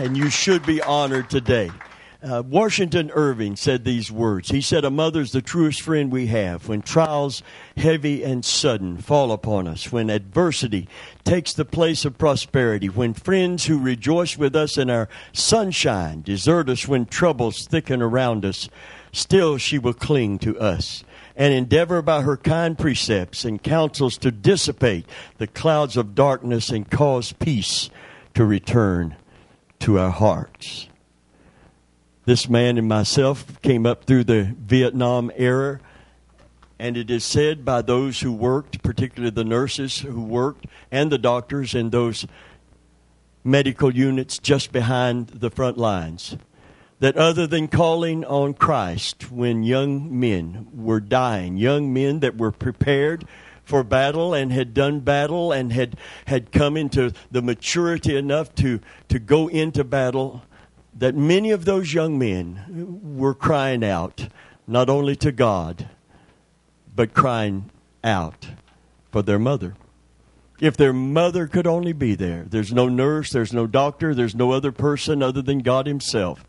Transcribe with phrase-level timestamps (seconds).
[0.00, 1.70] and you should be honored today.
[2.22, 4.50] Uh, Washington Irving said these words.
[4.50, 6.68] He said, A mother's the truest friend we have.
[6.68, 7.42] When trials
[7.76, 10.88] heavy and sudden fall upon us, when adversity
[11.24, 16.70] takes the place of prosperity, when friends who rejoice with us in our sunshine desert
[16.70, 18.70] us when troubles thicken around us,
[19.12, 21.04] still she will cling to us
[21.36, 25.04] and endeavor by her kind precepts and counsels to dissipate
[25.36, 27.90] the clouds of darkness and cause peace
[28.34, 29.16] to return
[29.80, 30.88] to our hearts.
[32.24, 35.80] This man and myself came up through the Vietnam era,
[36.78, 41.18] and it is said by those who worked, particularly the nurses who worked, and the
[41.18, 42.26] doctors in those
[43.42, 46.36] medical units just behind the front lines,
[47.00, 52.52] that other than calling on Christ when young men were dying, young men that were
[52.52, 53.26] prepared
[53.70, 58.80] for battle and had done battle and had, had come into the maturity enough to,
[59.08, 60.42] to go into battle,
[60.98, 64.28] that many of those young men were crying out,
[64.66, 65.88] not only to God,
[66.94, 67.70] but crying
[68.02, 68.48] out
[69.12, 69.76] for their mother.
[70.60, 74.50] If their mother could only be there, there's no nurse, there's no doctor, there's no
[74.50, 76.44] other person other than God Himself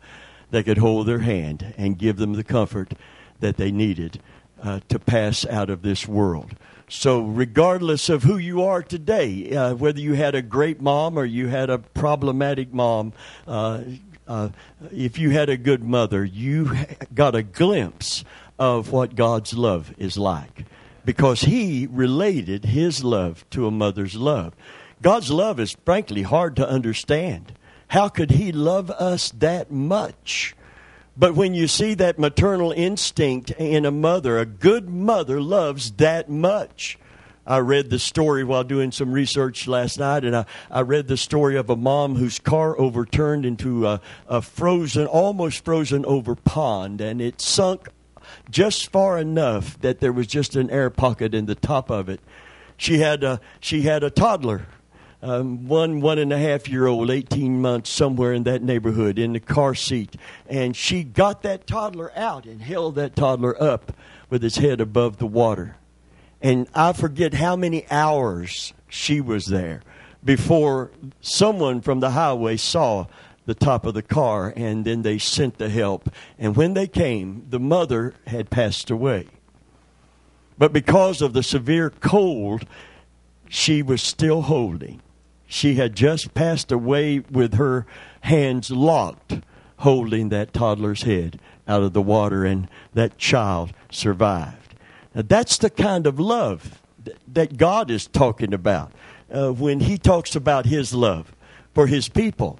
[0.50, 2.94] that could hold their hand and give them the comfort
[3.38, 4.20] that they needed
[4.60, 6.56] uh, to pass out of this world.
[6.94, 11.24] So, regardless of who you are today, uh, whether you had a great mom or
[11.24, 13.14] you had a problematic mom,
[13.48, 13.80] uh,
[14.28, 14.50] uh,
[14.92, 16.70] if you had a good mother, you
[17.14, 18.26] got a glimpse
[18.58, 20.66] of what God's love is like
[21.02, 24.54] because He related His love to a mother's love.
[25.00, 27.54] God's love is frankly hard to understand.
[27.88, 30.54] How could He love us that much?
[31.16, 36.30] But when you see that maternal instinct in a mother, a good mother loves that
[36.30, 36.98] much.
[37.46, 41.16] I read the story while doing some research last night, and I, I read the
[41.16, 47.00] story of a mom whose car overturned into a, a frozen, almost frozen over pond,
[47.00, 47.88] and it sunk
[48.48, 52.20] just far enough that there was just an air pocket in the top of it.
[52.76, 54.66] She had a, she had a toddler
[55.22, 59.32] um, one one and a half year old, 18 months, somewhere in that neighborhood, in
[59.32, 60.16] the car seat.
[60.48, 63.92] And she got that toddler out and held that toddler up
[64.28, 65.76] with his head above the water.
[66.40, 69.82] And I forget how many hours she was there
[70.24, 70.90] before
[71.20, 73.06] someone from the highway saw
[73.46, 76.08] the top of the car and then they sent the help.
[76.38, 79.26] And when they came, the mother had passed away.
[80.58, 82.66] But because of the severe cold,
[83.48, 85.00] she was still holding
[85.52, 87.84] she had just passed away with her
[88.22, 89.40] hands locked,
[89.80, 94.74] holding that toddler's head out of the water, and that child survived.
[95.14, 96.80] Now, that's the kind of love
[97.28, 98.92] that God is talking about
[99.30, 101.36] uh, when He talks about His love
[101.74, 102.58] for His people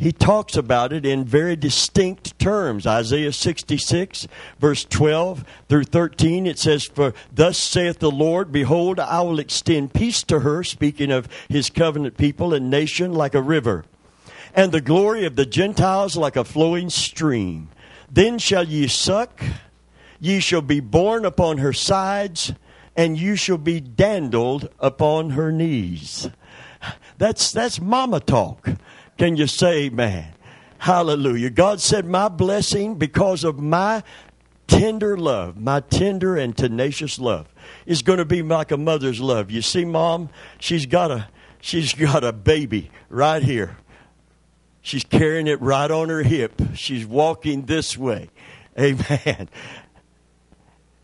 [0.00, 2.86] he talks about it in very distinct terms.
[2.86, 4.26] Isaiah 66,
[4.58, 9.92] verse 12 through 13, it says, For thus saith the Lord, Behold, I will extend
[9.92, 13.84] peace to her, speaking of his covenant people and nation, like a river,
[14.54, 17.68] and the glory of the Gentiles like a flowing stream.
[18.10, 19.44] Then shall ye suck,
[20.18, 22.54] ye shall be borne upon her sides,
[22.96, 26.30] and you shall be dandled upon her knees.
[27.18, 28.66] That's, that's mama talk.
[29.20, 30.32] Can you say amen?
[30.78, 31.50] Hallelujah.
[31.50, 34.02] God said, My blessing, because of my
[34.66, 37.46] tender love, my tender and tenacious love,
[37.84, 39.50] is going to be like a mother's love.
[39.50, 41.28] You see, mom, she's got a
[41.60, 43.76] she's got a baby right here.
[44.80, 46.54] She's carrying it right on her hip.
[46.74, 48.30] She's walking this way.
[48.78, 49.50] Amen.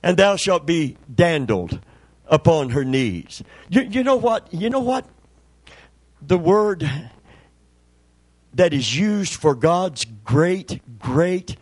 [0.02, 1.80] And thou shalt be dandled
[2.28, 3.42] upon her knees.
[3.68, 4.54] You, you know what?
[4.54, 5.04] You know what?
[6.22, 6.88] The word
[8.56, 11.56] that is used for God's great, great.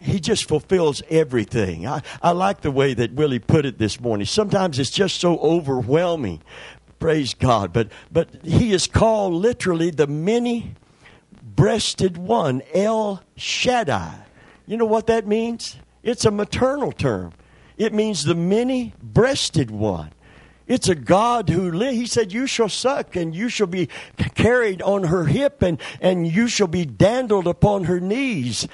[0.00, 1.86] He just fulfills everything.
[1.86, 4.26] I, I like the way that Willie put it this morning.
[4.26, 6.42] Sometimes it's just so overwhelming.
[6.98, 7.72] Praise God.
[7.72, 10.74] But, but he is called literally the many
[11.42, 14.14] breasted one, El Shaddai.
[14.66, 15.76] You know what that means?
[16.02, 17.32] It's a maternal term.
[17.78, 20.12] It means the many breasted one.
[20.66, 21.96] It's a God who lives.
[21.96, 23.88] He said, You shall suck, and you shall be
[24.34, 28.66] carried on her hip, and, and you shall be dandled upon her knees.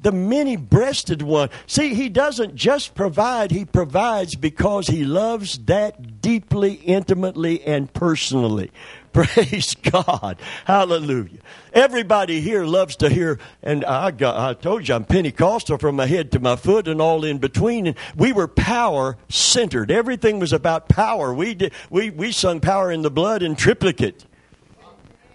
[0.00, 1.48] The many breasted one.
[1.66, 8.70] See, he doesn't just provide, he provides because he loves that deeply, intimately, and personally.
[9.14, 10.36] Praise God.
[10.66, 11.38] Hallelujah.
[11.72, 16.06] Everybody here loves to hear, and I, got, I told you I'm Pentecostal from my
[16.06, 17.86] head to my foot and all in between.
[17.86, 19.90] And we were power centered.
[19.90, 21.32] Everything was about power.
[21.32, 24.26] We, did, we, we sung power in the blood in triplicate.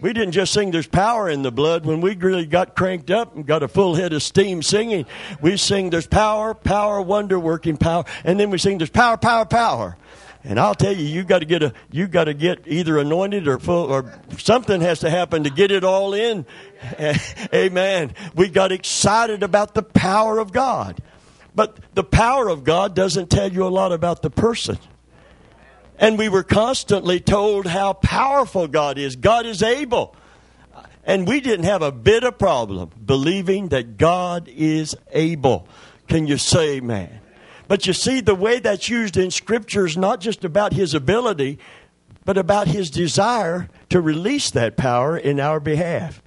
[0.01, 1.85] We didn't just sing there's power in the blood.
[1.85, 5.05] When we really got cranked up and got a full head of steam singing,
[5.41, 8.05] we sing there's power, power, wonder working power.
[8.23, 9.97] And then we sing there's power, power, power.
[10.43, 13.47] And I'll tell you, you got to get a, you got to get either anointed
[13.47, 16.45] or full, or something has to happen to get it all in.
[17.53, 18.13] Amen.
[18.35, 21.01] We got excited about the power of God.
[21.53, 24.77] But the power of God doesn't tell you a lot about the person.
[25.97, 29.17] And we were constantly told how powerful God is.
[29.17, 30.15] God is able.
[31.03, 35.67] And we didn't have a bit of problem believing that God is able.
[36.07, 37.18] Can you say amen?
[37.69, 41.59] But you see, the way that's used in Scripture is not just about His ability,
[42.25, 46.23] but about His desire to release that power in our behalf,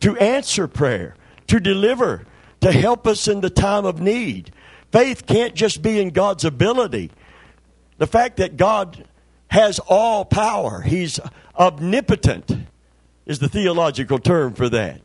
[0.00, 1.16] to answer prayer,
[1.46, 2.26] to deliver,
[2.60, 4.52] to help us in the time of need.
[4.92, 7.10] Faith can't just be in God's ability.
[7.96, 9.06] The fact that God
[9.48, 10.82] has all power.
[10.82, 11.18] He's
[11.58, 12.66] omnipotent,
[13.24, 15.00] is the theological term for that.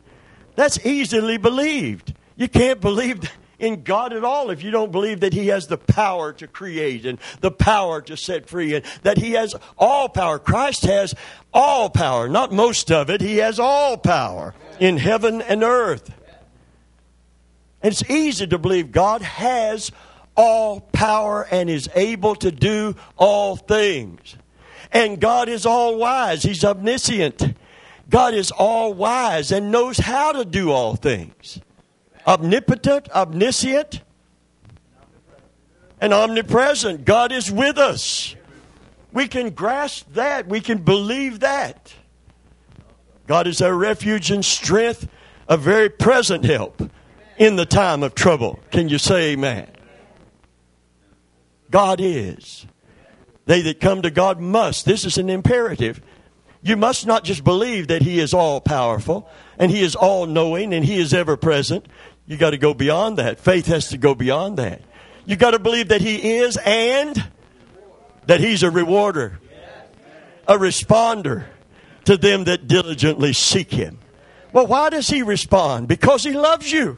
[0.55, 2.13] That's easily believed.
[2.35, 5.77] You can't believe in God at all if you don't believe that He has the
[5.77, 10.39] power to create and the power to set free and that He has all power.
[10.39, 11.15] Christ has
[11.53, 13.21] all power, not most of it.
[13.21, 16.13] He has all power in heaven and earth.
[17.81, 19.91] And it's easy to believe God has
[20.35, 24.35] all power and is able to do all things.
[24.91, 27.55] And God is all wise, He's omniscient.
[28.09, 31.59] God is all wise and knows how to do all things.
[32.27, 34.01] Omnipotent, omniscient,
[36.01, 37.05] and omnipresent.
[37.05, 38.35] God is with us.
[39.13, 40.47] We can grasp that.
[40.47, 41.93] We can believe that.
[43.25, 45.07] God is our refuge and strength,
[45.47, 46.81] a very present help
[47.37, 48.59] in the time of trouble.
[48.71, 49.69] Can you say amen?
[51.69, 52.65] God is.
[53.45, 54.85] They that come to God must.
[54.85, 56.01] This is an imperative.
[56.61, 60.73] You must not just believe that He is all powerful and He is all knowing
[60.73, 61.85] and He is ever present.
[62.27, 63.39] You got to go beyond that.
[63.39, 64.81] Faith has to go beyond that.
[65.25, 67.25] You got to believe that He is and
[68.25, 69.39] that He's a rewarder,
[70.47, 71.45] a responder
[72.05, 73.99] to them that diligently seek Him.
[74.51, 75.87] Well, why does He respond?
[75.87, 76.97] Because He loves you.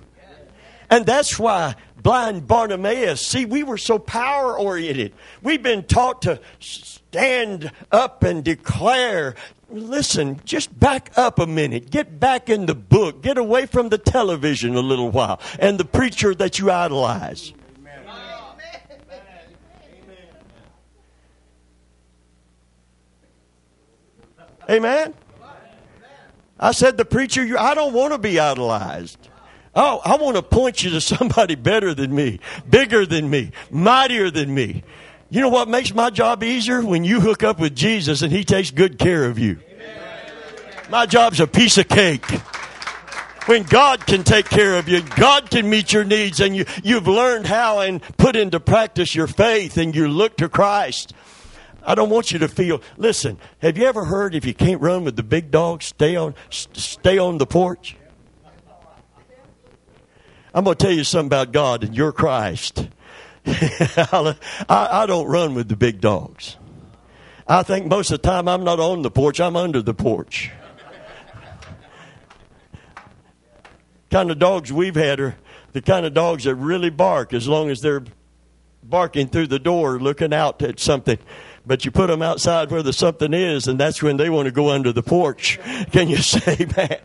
[0.89, 5.13] And that's why blind Bartimaeus, see, we were so power oriented.
[5.43, 9.35] We've been taught to stand up and declare.
[9.71, 11.91] Listen, just back up a minute.
[11.91, 13.21] Get back in the book.
[13.21, 17.53] Get away from the television a little while and the preacher that you idolize.
[24.69, 24.69] Amen.
[24.69, 25.13] Amen.
[26.59, 29.17] I said, the preacher, I don't want to be idolized.
[29.75, 32.39] Oh, I want to point you to somebody better than me,
[32.69, 34.83] bigger than me, mightier than me.
[35.31, 36.81] You know what makes my job easier?
[36.81, 39.59] When you hook up with Jesus and He takes good care of you.
[40.89, 42.25] My job's a piece of cake.
[43.45, 47.07] When God can take care of you, God can meet your needs, and you, you've
[47.07, 51.13] learned how and put into practice your faith, and you look to Christ.
[51.83, 52.81] I don't want you to feel.
[52.97, 56.35] Listen, have you ever heard if you can't run with the big dog, stay on,
[56.49, 57.95] stay on the porch?
[60.53, 62.87] I'm going to tell you something about God and your Christ.
[64.11, 64.35] I,
[64.69, 66.57] I don't run with the big dogs.
[67.47, 70.51] I think most of the time I'm not on the porch, I'm under the porch.
[74.09, 75.35] kind of dogs we've had are
[75.71, 78.03] the kind of dogs that really bark as long as they're
[78.83, 81.17] barking through the door looking out at something.
[81.65, 84.51] But you put them outside where the something is, and that's when they want to
[84.51, 85.59] go under the porch.
[85.91, 87.03] Can you say that?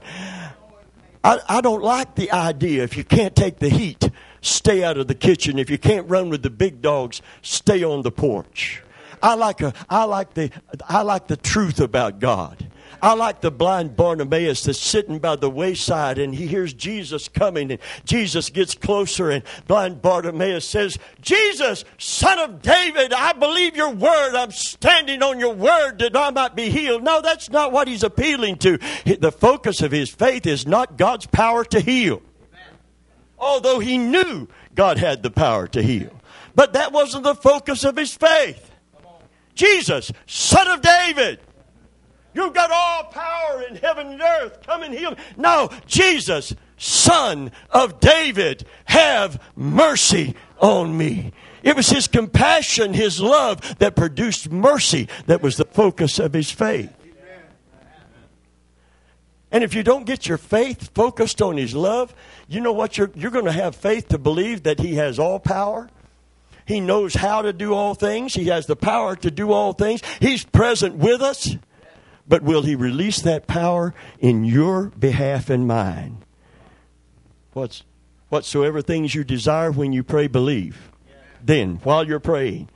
[1.22, 4.10] I, I don't like the idea if you can't take the heat,
[4.44, 5.58] stay out of the kitchen.
[5.58, 8.82] If you can't run with the big dogs, stay on the porch.
[9.22, 10.50] I like a, I like the,
[10.88, 12.70] I like the truth about God.
[13.04, 17.70] I like the blind Bartimaeus that's sitting by the wayside and he hears Jesus coming
[17.70, 23.90] and Jesus gets closer and blind Bartimaeus says, Jesus, son of David, I believe your
[23.90, 24.34] word.
[24.34, 27.02] I'm standing on your word that I might be healed.
[27.02, 28.78] No, that's not what he's appealing to.
[29.04, 32.22] The focus of his faith is not God's power to heal.
[33.44, 36.10] Although he knew God had the power to heal.
[36.54, 38.70] But that wasn't the focus of his faith.
[39.54, 41.40] Jesus, son of David,
[42.34, 44.58] You've got all power in heaven and earth.
[44.66, 45.14] Come and heal.
[45.36, 51.32] No, Jesus, son of David, have mercy on me.
[51.62, 56.50] It was his compassion, his love that produced mercy that was the focus of his
[56.50, 56.92] faith.
[59.54, 62.12] And if you don't get your faith focused on his love,
[62.48, 62.98] you know what?
[62.98, 65.88] You're, you're going to have faith to believe that he has all power.
[66.66, 68.34] He knows how to do all things.
[68.34, 70.02] He has the power to do all things.
[70.18, 71.56] He's present with us.
[72.26, 76.24] but will He release that power in your behalf and mine?
[77.52, 77.84] What's,
[78.30, 80.90] whatsoever things you desire when you pray, believe.
[81.42, 82.70] Then, while you're praying.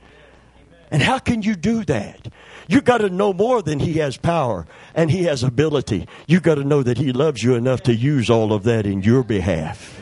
[0.91, 2.27] And how can you do that?
[2.67, 6.07] You got to know more than He has power and He has ability.
[6.27, 9.01] You got to know that He loves you enough to use all of that in
[9.01, 10.01] your behalf.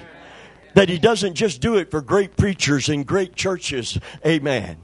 [0.76, 4.00] That He doesn't just do it for great preachers and great churches.
[4.26, 4.78] Amen.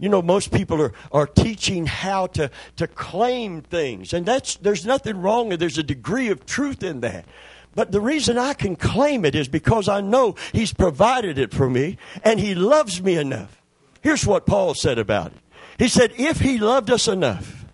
[0.00, 4.86] You know, most people are, are teaching how to, to claim things, and that's there's
[4.86, 5.50] nothing wrong.
[5.50, 7.26] There's a degree of truth in that.
[7.74, 11.68] But the reason I can claim it is because I know He's provided it for
[11.68, 13.59] me, and He loves me enough.
[14.02, 15.38] Here's what Paul said about it.
[15.78, 17.64] He said, if He loved us enough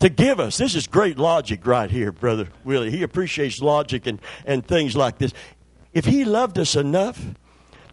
[0.00, 2.90] to give us, this is great logic right here, Brother Willie.
[2.90, 5.32] He appreciates logic and, and things like this.
[5.92, 7.22] If He loved us enough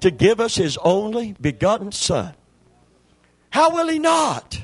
[0.02, 2.34] to give us His only begotten Son,
[3.52, 4.62] how will he not?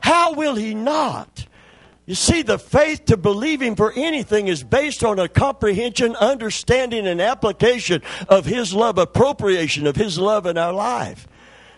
[0.00, 1.46] How will he not?
[2.06, 7.20] You see, the faith to believing for anything is based on a comprehension, understanding, and
[7.20, 11.26] application of His love, appropriation of His love in our life.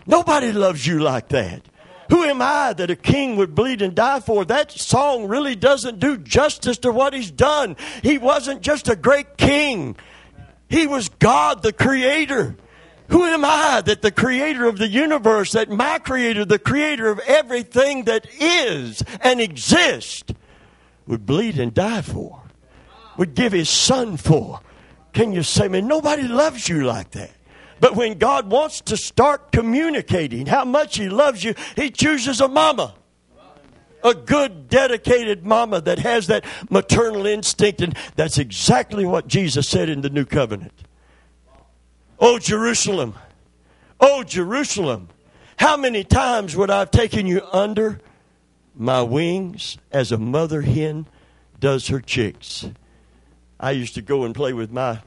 [0.09, 1.61] Nobody loves you like that.
[2.09, 4.43] Who am I that a king would bleed and die for?
[4.43, 7.77] That song really doesn't do justice to what he's done.
[8.01, 9.95] He wasn't just a great king,
[10.67, 12.57] he was God, the creator.
[13.09, 17.19] Who am I that the creator of the universe, that my creator, the creator of
[17.19, 20.31] everything that is and exists,
[21.07, 22.43] would bleed and die for,
[23.17, 24.59] would give his son for?
[25.13, 27.31] Can you say, man, nobody loves you like that?
[27.79, 32.47] But when God wants to start communicating how much He loves you, He chooses a
[32.47, 32.95] mama.
[34.03, 37.81] A good, dedicated mama that has that maternal instinct.
[37.81, 40.73] And that's exactly what Jesus said in the new covenant.
[42.17, 43.15] Oh, Jerusalem.
[43.99, 45.09] Oh, Jerusalem.
[45.57, 47.99] How many times would I have taken you under
[48.73, 51.05] my wings as a mother hen
[51.59, 52.65] does her chicks?
[53.59, 55.01] I used to go and play with my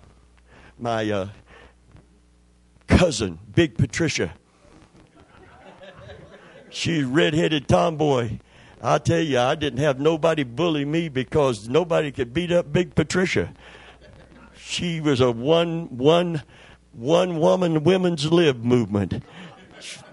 [0.79, 1.29] my uh,
[3.03, 4.33] cousin, Big Patricia.
[6.71, 8.39] She's redheaded tomboy.
[8.81, 12.95] I tell you, I didn't have nobody bully me because nobody could beat up Big
[12.95, 13.53] Patricia.
[14.57, 16.45] She was a one one
[16.93, 19.25] one woman women's lib movement.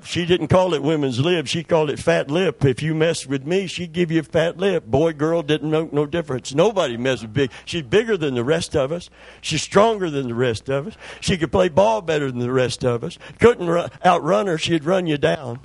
[0.09, 1.45] She didn't call it women's lib.
[1.45, 2.65] She called it fat lip.
[2.65, 4.87] If you messed with me, she'd give you a fat lip.
[4.87, 6.51] Boy, girl, didn't know no difference.
[6.51, 7.51] Nobody messed with big.
[7.63, 9.11] She's bigger than the rest of us.
[9.39, 10.97] She's stronger than the rest of us.
[11.19, 13.19] She could play ball better than the rest of us.
[13.39, 14.57] Couldn't run, outrun her.
[14.57, 15.59] She'd run you down.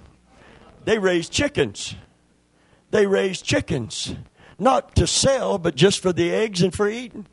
[0.85, 1.95] They raised chickens.
[2.91, 4.15] They raised chickens.
[4.59, 7.27] Not to sell, but just for the eggs and for eating.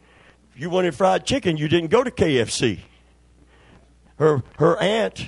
[0.56, 2.80] If you wanted fried chicken, you didn't go to KFC
[4.22, 5.26] her her aunt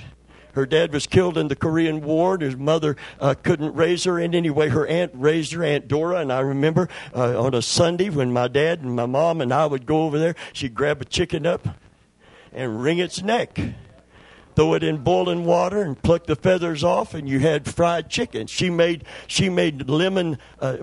[0.54, 2.38] her dad was killed in the Korean War.
[2.38, 4.68] His mother uh, couldn't raise her in any way.
[4.68, 6.18] Her aunt raised her, Aunt Dora.
[6.20, 9.66] And I remember uh, on a Sunday when my dad and my mom and I
[9.66, 11.68] would go over there, she'd grab a chicken up
[12.52, 13.60] and wring its neck
[14.54, 18.46] throw it in boiling water and pluck the feathers off and you had fried chicken.
[18.46, 20.76] She made she made lemon uh,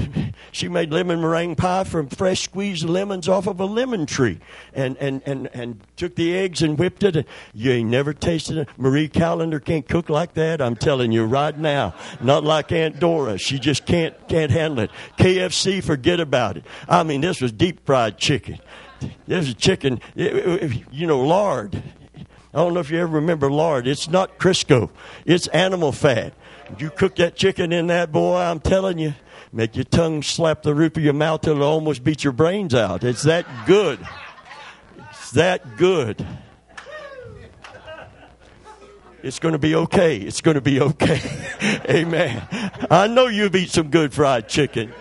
[0.52, 4.40] she made lemon meringue pie from fresh squeezed lemons off of a lemon tree
[4.74, 7.26] and and and, and took the eggs and whipped it.
[7.54, 11.56] You ain't never tasted it marie callender can't cook like that i'm telling you right
[11.56, 11.94] now.
[12.20, 13.38] Not like aunt dora.
[13.38, 14.90] She just can't can't handle it.
[15.18, 16.64] Kfc forget about it.
[16.88, 18.58] I mean this was deep fried chicken.
[19.26, 21.82] This is chicken you know lard
[22.54, 23.86] I don't know if you ever remember lard.
[23.86, 24.90] It's not Crisco.
[25.24, 26.34] It's animal fat.
[26.78, 29.14] You cook that chicken in that, boy, I'm telling you,
[29.52, 32.74] make your tongue slap the roof of your mouth till it almost beats your brains
[32.74, 33.04] out.
[33.04, 33.98] It's that good.
[35.10, 36.26] It's that good.
[39.22, 40.18] It's going to be okay.
[40.18, 41.20] It's going to be okay.
[41.88, 42.42] Amen.
[42.90, 44.92] I know you've eaten some good fried chicken.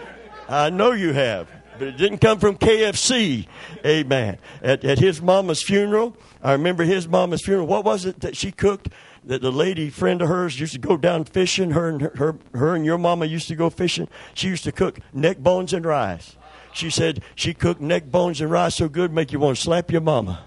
[0.47, 1.49] I know you have.
[1.79, 3.47] But it didn't come from KFC.
[3.83, 4.37] Amen.
[4.61, 7.67] At, at his mama's funeral, I remember his mama's funeral.
[7.67, 8.89] What was it that she cooked?
[9.23, 11.71] That the lady friend of hers used to go down fishing.
[11.71, 14.07] Her and her, her, her and your mama used to go fishing.
[14.33, 16.35] She used to cook neck bones and rice.
[16.73, 19.91] She said she cooked neck bones and rice so good, make you want to slap
[19.91, 20.43] your mama.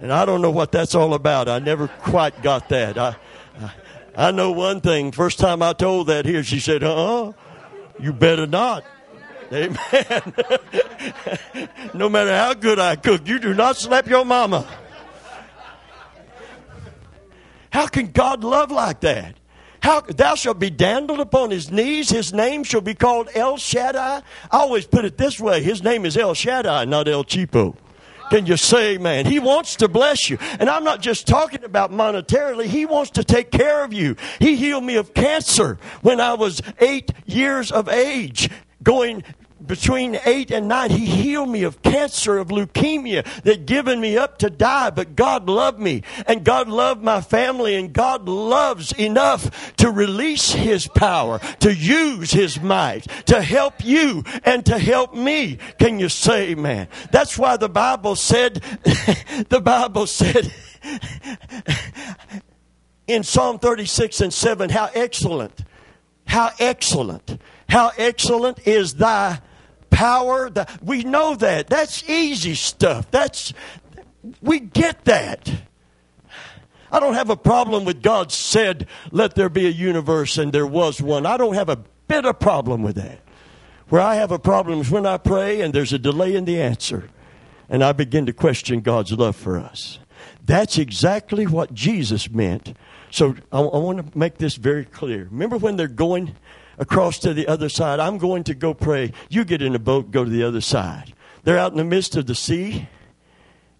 [0.00, 1.48] And I don't know what that's all about.
[1.48, 2.98] I never quite got that.
[2.98, 3.16] I,
[3.60, 3.72] I,
[4.16, 5.12] I know one thing.
[5.12, 7.32] First time I told that here, she said, "Uh, uh
[8.00, 8.84] you better not."
[9.52, 10.34] Amen.
[11.94, 14.66] no matter how good I cook, you do not slap your mama.
[17.70, 19.36] How can God love like that?
[19.82, 24.22] How thou shalt be dandled upon his knees, his name shall be called El Shaddai.
[24.50, 27.76] I always put it this way: his name is El Shaddai, not El Cheapo.
[28.30, 29.26] Can you say man?
[29.26, 30.38] He wants to bless you.
[30.58, 32.64] And I'm not just talking about monetarily.
[32.64, 34.16] He wants to take care of you.
[34.38, 38.48] He healed me of cancer when I was eight years of age
[38.82, 39.22] going
[39.66, 44.38] between eight and nine, he healed me of cancer, of leukemia that given me up
[44.38, 44.90] to die.
[44.90, 50.52] But God loved me and God loved my family and God loves enough to release
[50.52, 55.58] his power, to use his might, to help you and to help me.
[55.78, 56.88] Can you say amen?
[57.10, 58.54] That's why the Bible said,
[59.48, 60.52] the Bible said,
[63.06, 65.64] in Psalm 36 and 7, how excellent,
[66.26, 69.40] how excellent, how excellent is thy
[69.92, 70.50] power.
[70.50, 71.68] The, we know that.
[71.68, 73.08] That's easy stuff.
[73.12, 73.52] That's
[74.40, 75.52] we get that.
[76.90, 80.66] I don't have a problem with God said, "Let there be a universe," and there
[80.66, 81.24] was one.
[81.24, 83.20] I don't have a bit of problem with that.
[83.88, 86.60] Where I have a problem is when I pray and there's a delay in the
[86.60, 87.10] answer,
[87.68, 89.98] and I begin to question God's love for us.
[90.44, 92.76] That's exactly what Jesus meant.
[93.10, 95.28] So I, I want to make this very clear.
[95.30, 96.34] Remember when they're going
[96.78, 98.00] across to the other side.
[98.00, 99.12] I'm going to go pray.
[99.28, 101.14] You get in a boat, go to the other side.
[101.44, 102.88] They're out in the midst of the sea,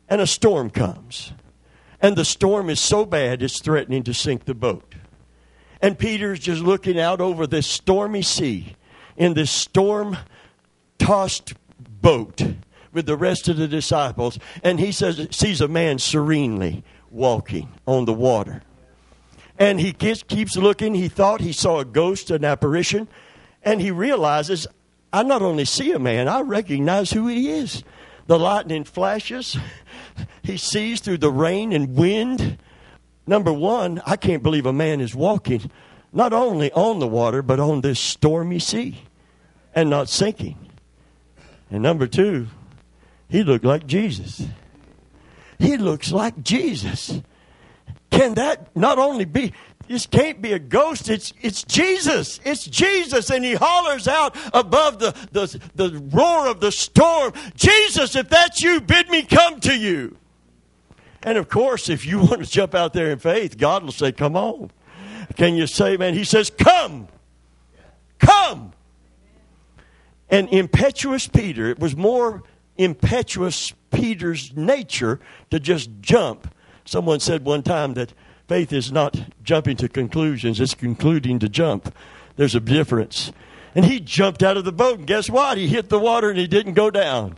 [0.08, 1.32] and a storm comes.
[2.00, 4.96] And the storm is so bad it's threatening to sink the boat.
[5.80, 8.76] And Peter's just looking out over this stormy sea
[9.16, 10.16] in this storm
[10.98, 12.42] tossed boat
[12.92, 14.38] with the rest of the disciples.
[14.62, 18.62] And he says, sees a man serenely walking on the water.
[19.58, 20.94] And he keeps looking.
[20.94, 23.08] He thought he saw a ghost, an apparition.
[23.62, 24.66] And he realizes,
[25.12, 27.84] I not only see a man, I recognize who he is.
[28.26, 29.56] The lightning flashes.
[30.42, 32.58] He sees through the rain and wind.
[33.26, 35.70] Number one, I can't believe a man is walking
[36.12, 39.02] not only on the water, but on this stormy sea
[39.74, 40.58] and not sinking.
[41.70, 42.48] And number two,
[43.28, 44.46] he looked like Jesus.
[45.58, 47.22] He looks like Jesus.
[48.12, 49.54] Can that not only be,
[49.88, 52.40] this can't be a ghost, it's, it's Jesus.
[52.44, 53.30] It's Jesus.
[53.30, 58.62] And he hollers out above the, the, the roar of the storm, Jesus, if that's
[58.62, 60.16] you, bid me come to you.
[61.22, 64.12] And of course, if you want to jump out there in faith, God will say,
[64.12, 64.70] Come on.
[65.36, 66.12] Can you say, man?
[66.12, 67.08] He says, Come.
[68.18, 68.74] Come.
[70.28, 72.42] And impetuous Peter, it was more
[72.76, 75.18] impetuous Peter's nature
[75.50, 78.12] to just jump Someone said one time that
[78.48, 81.94] faith is not jumping to conclusions, it's concluding to jump.
[82.36, 83.32] There's a difference.
[83.74, 85.56] And he jumped out of the boat, and guess what?
[85.56, 87.36] He hit the water and he didn't go down.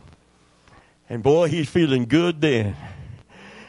[1.09, 2.75] And boy, he's feeling good then.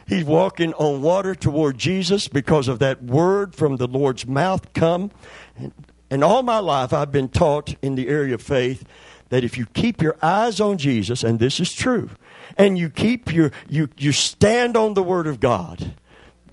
[0.06, 5.10] He's walking on water toward Jesus because of that word from the Lord's mouth come.
[6.08, 8.84] And, all my life, I've been taught in the area of faith
[9.30, 12.10] that if you keep your eyes on Jesus, and this is true,
[12.56, 15.94] and you keep your you you stand on the word of God,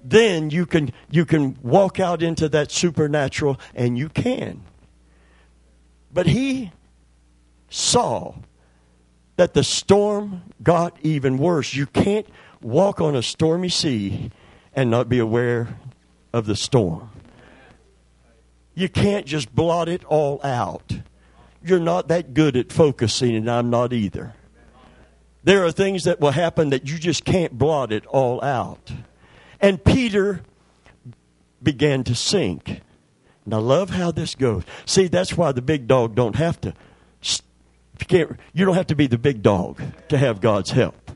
[0.04, 4.64] then you can you can walk out into that supernatural and you can.
[6.12, 6.72] But he
[7.70, 8.36] saw
[9.36, 11.74] that the storm got even worse.
[11.74, 12.28] You can't
[12.62, 14.32] walk on a stormy sea
[14.74, 15.78] and not be aware
[16.32, 17.10] of the storm.
[18.76, 21.00] You can't just blot it all out.
[21.64, 24.34] You're not that good at focusing, and I'm not either.
[25.44, 28.92] There are things that will happen that you just can't blot it all out.
[29.60, 30.42] And Peter
[31.62, 32.82] began to sink.
[33.46, 34.64] And I love how this goes.
[34.86, 36.74] See, that's why the big dog don't have to.
[38.00, 41.12] You, can't, you don't have to be the big dog to have God's help.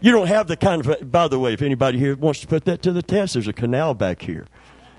[0.00, 1.10] You don't have the kind of.
[1.10, 3.52] By the way, if anybody here wants to put that to the test, there's a
[3.52, 4.46] canal back here.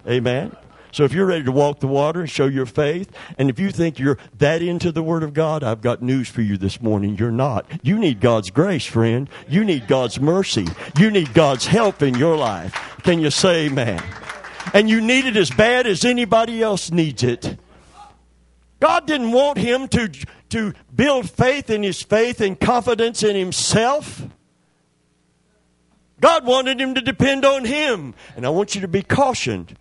[0.07, 0.55] Amen.
[0.97, 3.69] So if you're ready to walk the water and show your faith, and if you
[3.69, 7.17] think you're that into the Word of God, I've got news for you this morning.
[7.17, 7.67] You're not.
[7.83, 9.29] You need God's grace, friend.
[9.47, 10.65] You need God's mercy.
[10.97, 12.73] You need God's help in your life.
[13.03, 14.01] Can you say amen?
[14.73, 17.59] And you need it as bad as anybody else needs it.
[18.79, 20.09] God didn't want him to,
[20.49, 24.23] to build faith in his faith and confidence in himself.
[26.19, 28.15] God wanted him to depend on him.
[28.35, 29.77] And I want you to be cautioned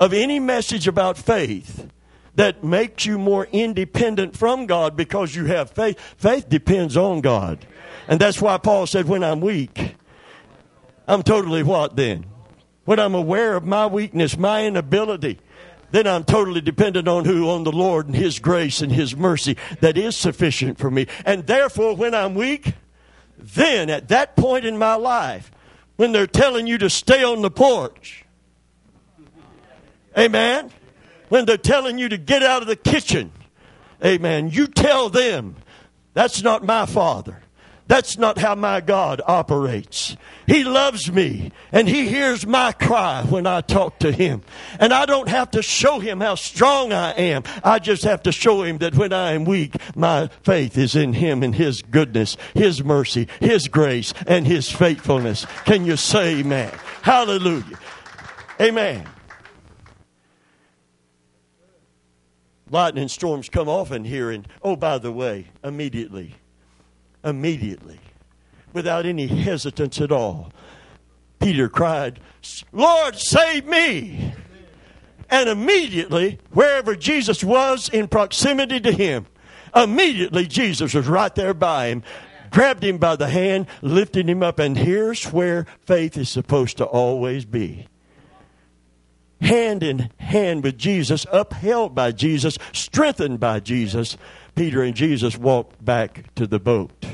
[0.00, 1.88] of any message about faith
[2.34, 6.00] that makes you more independent from God because you have faith.
[6.16, 7.66] Faith depends on God.
[8.08, 9.94] And that's why Paul said, when I'm weak,
[11.06, 12.26] I'm totally what then?
[12.86, 15.38] When I'm aware of my weakness, my inability,
[15.90, 17.50] then I'm totally dependent on who?
[17.50, 21.06] On the Lord and His grace and His mercy that is sufficient for me.
[21.26, 22.74] And therefore, when I'm weak,
[23.36, 25.50] then at that point in my life,
[25.96, 28.19] when they're telling you to stay on the porch,
[30.18, 30.70] Amen.
[31.28, 33.32] When they're telling you to get out of the kitchen.
[34.04, 34.50] Amen.
[34.50, 35.56] You tell them,
[36.14, 37.40] that's not my father.
[37.90, 40.16] That's not how my God operates.
[40.46, 44.42] He loves me and He hears my cry when I talk to Him.
[44.78, 47.42] And I don't have to show Him how strong I am.
[47.64, 51.14] I just have to show Him that when I am weak, my faith is in
[51.14, 55.44] Him and His goodness, His mercy, His grace, and His faithfulness.
[55.64, 56.72] Can you say amen?
[57.02, 57.76] Hallelujah.
[58.60, 59.04] Amen.
[62.70, 66.36] Lightning storms come often here, and oh, by the way, immediately
[67.24, 68.00] immediately,
[68.72, 70.52] without any hesitance at all.
[71.38, 72.20] Peter cried,
[72.72, 74.34] Lord, save me!
[75.28, 79.26] And immediately, wherever Jesus was in proximity to him,
[79.74, 82.02] immediately Jesus was right there by him,
[82.50, 86.84] grabbed him by the hand, lifted him up, and here's where faith is supposed to
[86.84, 87.86] always be.
[89.40, 94.16] Hand in hand with Jesus, upheld by Jesus, strengthened by Jesus,
[94.54, 97.06] Peter and Jesus walked back to the boat.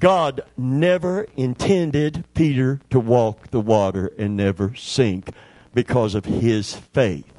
[0.00, 5.30] God never intended Peter to walk the water and never sink
[5.72, 7.32] because of his faith.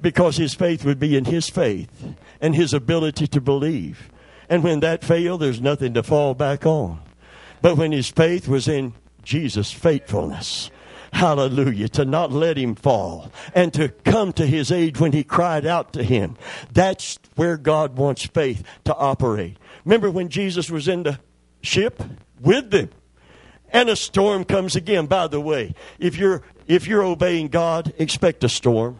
[0.00, 4.10] Because his faith would be in his faith and his ability to believe.
[4.48, 7.00] And when that failed, there's nothing to fall back on.
[7.62, 10.71] But when his faith was in Jesus' faithfulness,
[11.12, 11.88] Hallelujah.
[11.90, 15.92] To not let him fall and to come to his aid when he cried out
[15.92, 16.36] to him.
[16.72, 19.58] That's where God wants faith to operate.
[19.84, 21.18] Remember when Jesus was in the
[21.62, 22.02] ship
[22.40, 22.90] with them
[23.72, 25.06] and a storm comes again.
[25.06, 28.98] By the way, if you're if you're obeying God, expect a storm.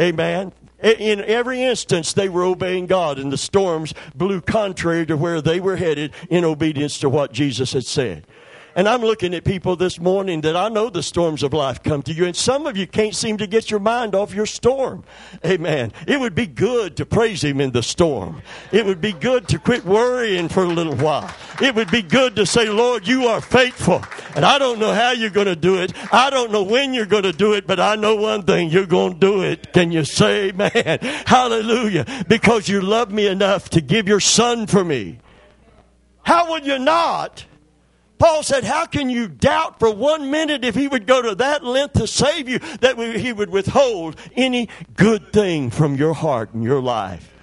[0.00, 0.52] Amen.
[0.82, 5.60] In every instance, they were obeying God, and the storms blew contrary to where they
[5.60, 8.26] were headed in obedience to what Jesus had said.
[8.74, 12.02] And I'm looking at people this morning that I know the storms of life come
[12.04, 15.04] to you, and some of you can't seem to get your mind off your storm.
[15.44, 15.92] Amen.
[16.06, 18.40] It would be good to praise Him in the storm.
[18.72, 21.30] It would be good to quit worrying for a little while.
[21.60, 24.02] It would be good to say, Lord, you are faithful.
[24.34, 25.92] And I don't know how you're going to do it.
[26.12, 28.86] I don't know when you're going to do it, but I know one thing you're
[28.86, 29.72] going to do it.
[29.74, 30.70] Can you say, man?
[31.26, 32.24] Hallelujah.
[32.26, 35.18] Because you love me enough to give your son for me.
[36.22, 37.44] How would you not?
[38.22, 41.64] Paul said, How can you doubt for one minute if he would go to that
[41.64, 46.62] length to save you that he would withhold any good thing from your heart and
[46.62, 47.34] your life?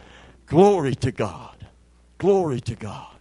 [0.46, 1.68] Glory to God.
[2.18, 3.13] Glory to God.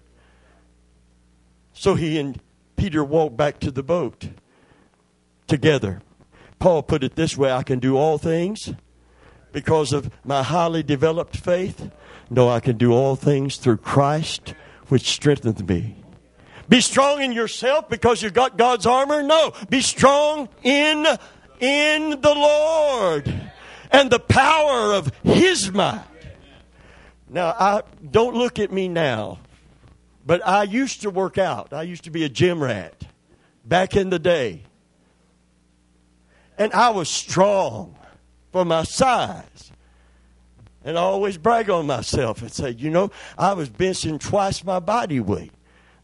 [1.73, 2.41] So he and
[2.77, 4.29] Peter walked back to the boat
[5.49, 6.01] together.
[6.61, 8.73] Paul put it this way I can do all things
[9.51, 11.91] because of my highly developed faith.
[12.31, 14.55] No, I can do all things through Christ,
[14.87, 15.98] which strengthens me.
[16.69, 19.23] Be strong in yourself because you've got God's armor.
[19.23, 21.07] No, be strong in
[21.61, 23.33] in the Lord
[23.91, 26.05] and the power of His might.
[27.31, 29.39] Now, I don't look at me now,
[30.25, 31.73] but I used to work out.
[31.73, 33.07] I used to be a gym rat
[33.65, 34.63] back in the day,
[36.57, 37.97] and I was strong
[38.53, 39.73] for my size.
[40.85, 44.79] And I always brag on myself and say, you know, I was benching twice my
[44.79, 45.53] body weight.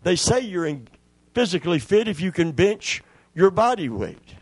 [0.04, 0.80] They say you're
[1.34, 3.02] physically fit if you can bench
[3.34, 4.34] your body weight.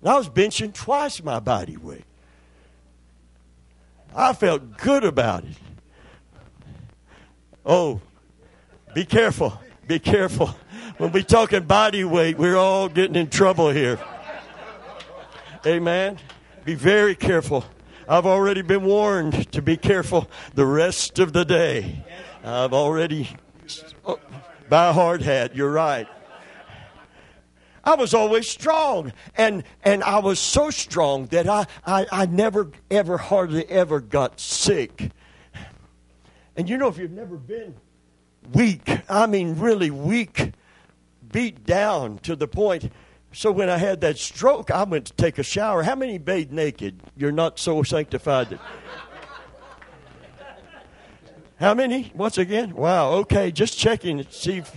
[0.00, 2.04] And I was benching twice my body weight.
[4.14, 5.56] I felt good about it.
[7.64, 8.00] Oh,
[8.94, 9.58] be careful.
[9.88, 10.54] Be careful.
[10.98, 13.98] When we're talking body weight, we're all getting in trouble here.
[15.66, 16.18] Amen.
[16.64, 17.64] Be very careful.
[18.08, 22.04] I've already been warned to be careful the rest of the day.
[22.44, 23.28] I've already
[24.04, 24.20] oh,
[24.68, 25.54] by a hard hat.
[25.54, 26.08] You're right.
[27.86, 29.12] I was always strong.
[29.36, 34.40] And, and I was so strong that I, I, I never, ever, hardly ever got
[34.40, 35.10] sick.
[36.56, 37.76] And you know, if you've never been
[38.52, 40.52] weak, I mean, really weak,
[41.30, 42.90] beat down to the point.
[43.32, 45.82] So when I had that stroke, I went to take a shower.
[45.82, 46.98] How many bathed naked?
[47.16, 48.60] You're not so sanctified that.
[51.58, 52.12] How many?
[52.14, 52.74] Once again?
[52.74, 54.76] Wow, okay, just checking to see if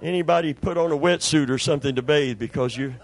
[0.00, 2.94] anybody put on a wetsuit or something to bathe because you.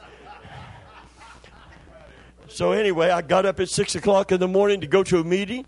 [2.49, 5.25] So, anyway, I got up at 6 o'clock in the morning to go to a
[5.25, 5.67] meeting.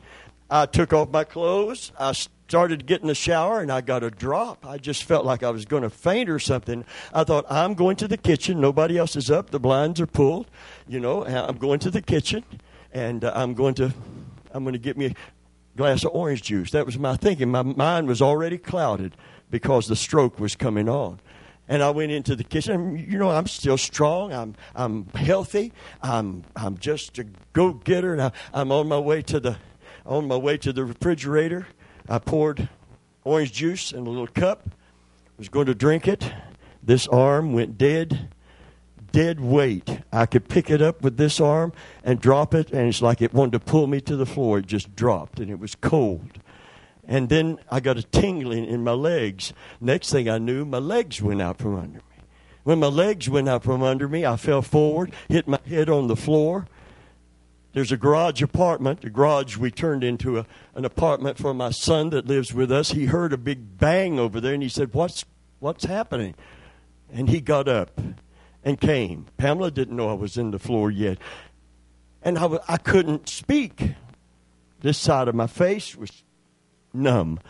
[0.48, 1.92] I took off my clothes.
[1.98, 4.64] I started getting a shower and I got a drop.
[4.64, 6.86] I just felt like I was going to faint or something.
[7.12, 8.62] I thought, I'm going to the kitchen.
[8.62, 9.50] Nobody else is up.
[9.50, 10.46] The blinds are pulled.
[10.88, 12.44] You know, I'm going to the kitchen
[12.92, 13.92] and uh, I'm going to.
[14.54, 15.14] I'm going to get me
[15.76, 16.70] glass of orange juice.
[16.70, 17.50] That was my thinking.
[17.50, 19.16] My mind was already clouded
[19.50, 21.20] because the stroke was coming on.
[21.68, 22.98] And I went into the kitchen.
[22.98, 24.32] You know, I'm still strong.
[24.32, 25.72] I'm I'm healthy.
[26.02, 29.56] I'm I'm just a go getter, and I, I'm on my way to the
[30.04, 31.68] on my way to the refrigerator.
[32.08, 32.68] I poured
[33.24, 34.68] orange juice in a little cup.
[35.38, 36.30] Was going to drink it.
[36.82, 38.28] This arm went dead,
[39.12, 40.00] dead weight.
[40.12, 41.72] I could pick it up with this arm
[42.02, 44.58] and drop it, and it's like it wanted to pull me to the floor.
[44.58, 46.38] It just dropped, and it was cold.
[47.06, 49.52] And then I got a tingling in my legs.
[49.80, 52.02] Next thing I knew, my legs went out from under me.
[52.64, 56.06] When my legs went out from under me, I fell forward, hit my head on
[56.06, 56.66] the floor.
[57.72, 59.00] There's a garage apartment.
[59.00, 62.90] The garage we turned into a, an apartment for my son that lives with us.
[62.90, 65.24] He heard a big bang over there and he said, What's,
[65.58, 66.34] what's happening?
[67.10, 68.00] And he got up
[68.64, 69.26] and came.
[69.36, 71.18] Pamela didn't know I was in the floor yet.
[72.22, 73.94] And I, I couldn't speak.
[74.80, 76.22] This side of my face was
[76.92, 77.40] numb.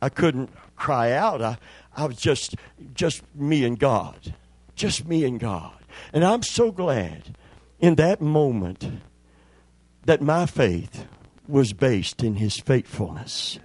[0.00, 1.40] I couldn't cry out.
[1.40, 1.58] I,
[1.96, 2.56] I was just,
[2.94, 4.34] just me and God.
[4.74, 5.74] Just me and God.
[6.12, 7.36] And I'm so glad
[7.78, 9.02] in that moment
[10.04, 11.06] that my faith
[11.46, 13.58] was based in his faithfulness.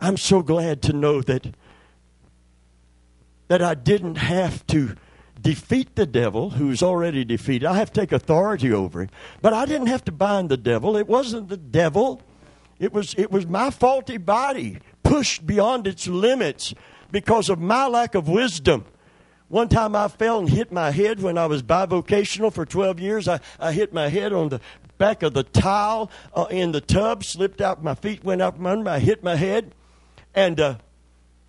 [0.00, 1.54] I'm so glad to know that
[3.48, 4.96] that I didn't have to
[5.44, 7.66] defeat the devil who's already defeated.
[7.66, 9.10] I have to take authority over him.
[9.42, 10.96] But I didn't have to bind the devil.
[10.96, 12.20] It wasn't the devil.
[12.80, 16.74] It was it was my faulty body pushed beyond its limits
[17.12, 18.86] because of my lack of wisdom.
[19.48, 23.28] One time I fell and hit my head when I was bivocational for 12 years.
[23.28, 24.60] I, I hit my head on the
[24.96, 28.84] back of the tile uh, in the tub, slipped out, my feet went up under
[28.84, 29.74] me, I hit my head,
[30.34, 30.78] and uh,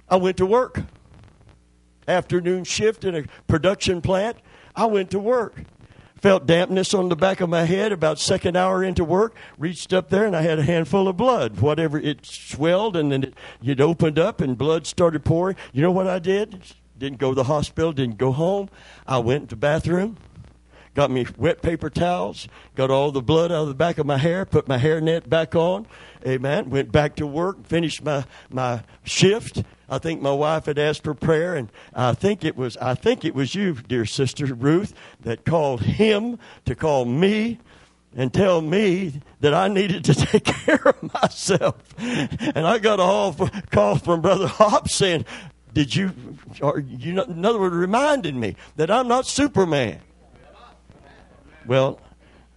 [0.09, 0.81] I went to work.
[2.07, 4.37] Afternoon shift in a production plant,
[4.75, 5.63] I went to work.
[6.21, 9.35] Felt dampness on the back of my head about second hour into work.
[9.57, 11.59] Reached up there and I had a handful of blood.
[11.59, 15.55] Whatever it swelled and then it, it opened up and blood started pouring.
[15.71, 16.63] You know what I did?
[16.97, 17.91] Didn't go to the hospital.
[17.91, 18.69] Didn't go home.
[19.05, 20.17] I went to the bathroom
[20.95, 24.17] got me wet paper towels, got all the blood out of the back of my
[24.17, 25.85] hair, put my hair net back on.
[26.25, 26.69] Amen.
[26.69, 29.61] Went back to work, finished my, my shift.
[29.89, 33.23] I think my wife had asked for prayer, and I think it was I think
[33.23, 37.59] it was you, dear sister Ruth, that called him to call me
[38.15, 41.75] and tell me that I needed to take care of myself.
[41.97, 45.25] And I got a call from Brother Hop saying,
[45.73, 46.13] "Did you?"
[46.61, 49.99] Or you, in other words, reminding me that I'm not Superman.
[51.67, 51.99] Well,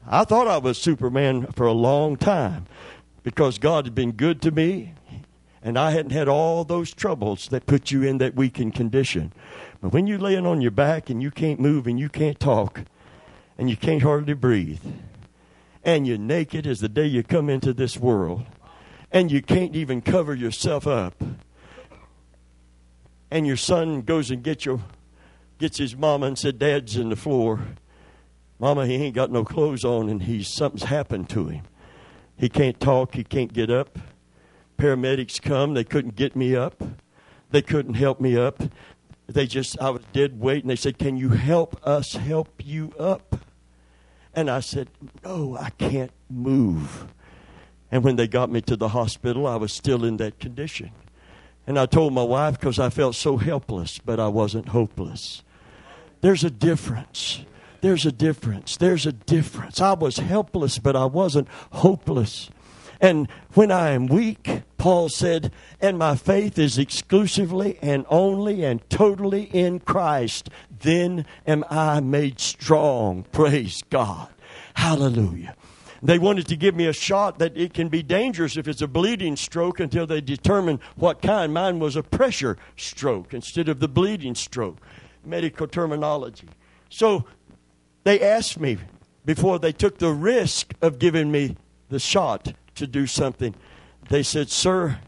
[0.07, 2.67] I thought I was Superman for a long time
[3.23, 4.95] because God had been good to me
[5.63, 9.33] and I hadn't had all those troubles that put you in that weakened condition.
[9.81, 12.83] But when you're laying on your back and you can't move and you can't talk
[13.57, 14.83] and you can't hardly breathe
[15.85, 18.45] and you're naked as the day you come into this world
[19.11, 21.23] and you can't even cover yourself up
[23.31, 24.81] and your son goes and gets your
[25.59, 27.61] gets his mama and said dad's in the floor
[28.61, 31.63] Mama, he ain't got no clothes on and he's something's happened to him.
[32.37, 33.99] He can't talk, he can't get up.
[34.79, 36.83] Paramedics come, they couldn't get me up.
[37.51, 38.63] They couldn't help me up.
[39.27, 42.93] They just I was dead weight and they said, "Can you help us help you
[42.99, 43.37] up?"
[44.35, 44.89] And I said,
[45.25, 47.09] "No, I can't move."
[47.91, 50.91] And when they got me to the hospital, I was still in that condition.
[51.67, 55.43] And I told my wife because I felt so helpless, but I wasn't hopeless.
[56.21, 57.45] There's a difference.
[57.81, 58.77] There's a difference.
[58.77, 59.81] There's a difference.
[59.81, 62.51] I was helpless, but I wasn't hopeless.
[63.01, 68.89] And when I am weak, Paul said, and my faith is exclusively and only and
[68.91, 73.25] totally in Christ, then am I made strong.
[73.33, 74.29] Praise God.
[74.75, 75.55] Hallelujah.
[76.03, 78.87] They wanted to give me a shot that it can be dangerous if it's a
[78.87, 81.53] bleeding stroke until they determine what kind.
[81.53, 84.79] Mine was a pressure stroke instead of the bleeding stroke.
[85.25, 86.49] Medical terminology.
[86.89, 87.25] So
[88.05, 88.79] they asked me
[89.25, 91.57] before they took the risk of giving me
[91.89, 93.55] the shot to do something.
[94.09, 94.99] They said, Sir,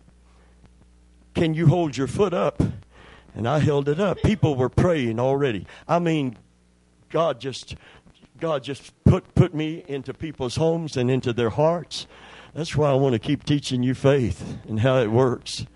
[1.35, 2.63] can you hold your foot up?
[3.35, 4.19] And I held it up.
[4.23, 5.67] People were praying already.
[5.89, 6.37] I mean,
[7.09, 7.77] God just
[8.39, 12.07] God just put put me into people's homes and into their hearts.
[12.55, 15.67] That's why I want to keep teaching you faith and how it works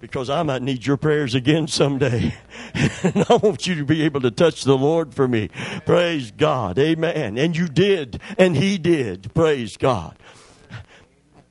[0.00, 2.34] because I might need your prayers again someday.
[3.02, 5.48] and I want you to be able to touch the Lord for me.
[5.86, 6.78] Praise God.
[6.78, 7.38] Amen.
[7.38, 9.32] And you did, and He did.
[9.34, 10.16] Praise God.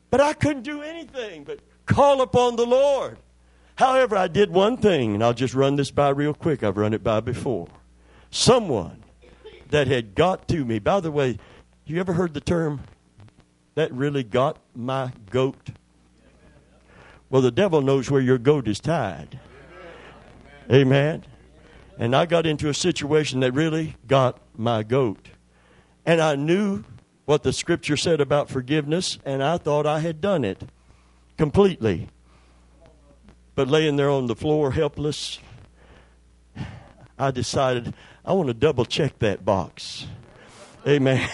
[0.09, 3.17] But I couldn't do anything but call upon the Lord.
[3.75, 6.63] However, I did one thing, and I'll just run this by real quick.
[6.63, 7.67] I've run it by before.
[8.31, 9.03] Someone
[9.69, 10.79] that had got to me.
[10.79, 11.37] By the way,
[11.85, 12.81] you ever heard the term,
[13.75, 15.69] that really got my goat?
[17.29, 19.39] Well, the devil knows where your goat is tied.
[20.71, 21.23] Amen.
[21.99, 25.27] And I got into a situation that really got my goat.
[26.05, 26.83] And I knew
[27.27, 30.61] what the scripture said about forgiveness, and I thought I had done it
[31.37, 32.07] completely.
[33.53, 35.39] but laying there on the floor helpless,
[37.19, 40.07] I decided I want to double check that box.
[40.87, 41.29] Amen.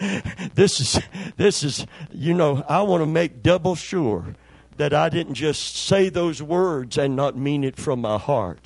[0.54, 1.00] this is
[1.38, 4.34] this is you know, I want to make double sure
[4.76, 8.58] that I didn't just say those words and not mean it from my heart.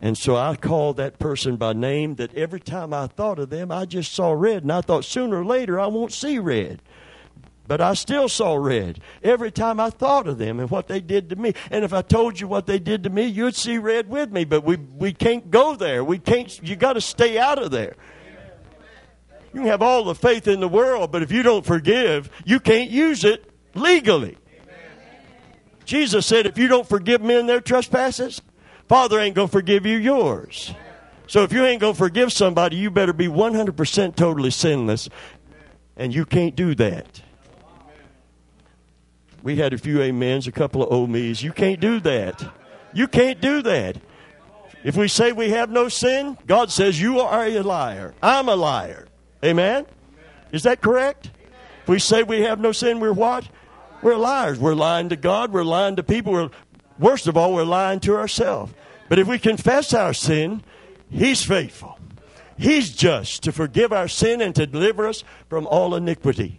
[0.00, 3.72] And so I called that person by name that every time I thought of them,
[3.72, 4.62] I just saw red.
[4.62, 6.82] And I thought sooner or later I won't see red.
[7.66, 11.30] But I still saw red every time I thought of them and what they did
[11.30, 11.54] to me.
[11.70, 14.44] And if I told you what they did to me, you'd see red with me.
[14.44, 16.04] But we, we can't go there.
[16.04, 17.96] We can't, you got to stay out of there.
[19.52, 22.60] You can have all the faith in the world, but if you don't forgive, you
[22.60, 24.36] can't use it legally.
[25.86, 28.42] Jesus said, if you don't forgive men their trespasses,
[28.88, 30.74] Father ain't going to forgive you yours.
[31.26, 35.08] So if you ain't going to forgive somebody, you better be 100% totally sinless.
[35.96, 37.22] And you can't do that.
[39.42, 41.42] We had a few amens, a couple of oh me's.
[41.42, 42.44] You can't do that.
[42.92, 43.96] You can't do that.
[44.84, 48.14] If we say we have no sin, God says you are a liar.
[48.22, 49.08] I'm a liar.
[49.44, 49.86] Amen?
[50.52, 51.30] Is that correct?
[51.82, 53.48] If we say we have no sin, we're what?
[54.02, 54.58] We're liars.
[54.58, 55.52] We're lying to God.
[55.52, 56.32] We're lying to people.
[56.32, 56.50] We're,
[56.98, 58.72] worst of all, we're lying to ourselves.
[59.08, 60.62] But if we confess our sin,
[61.10, 61.98] He's faithful.
[62.58, 66.58] He's just to forgive our sin and to deliver us from all iniquity.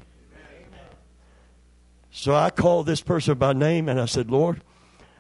[2.11, 4.63] So I called this person by name and I said, Lord,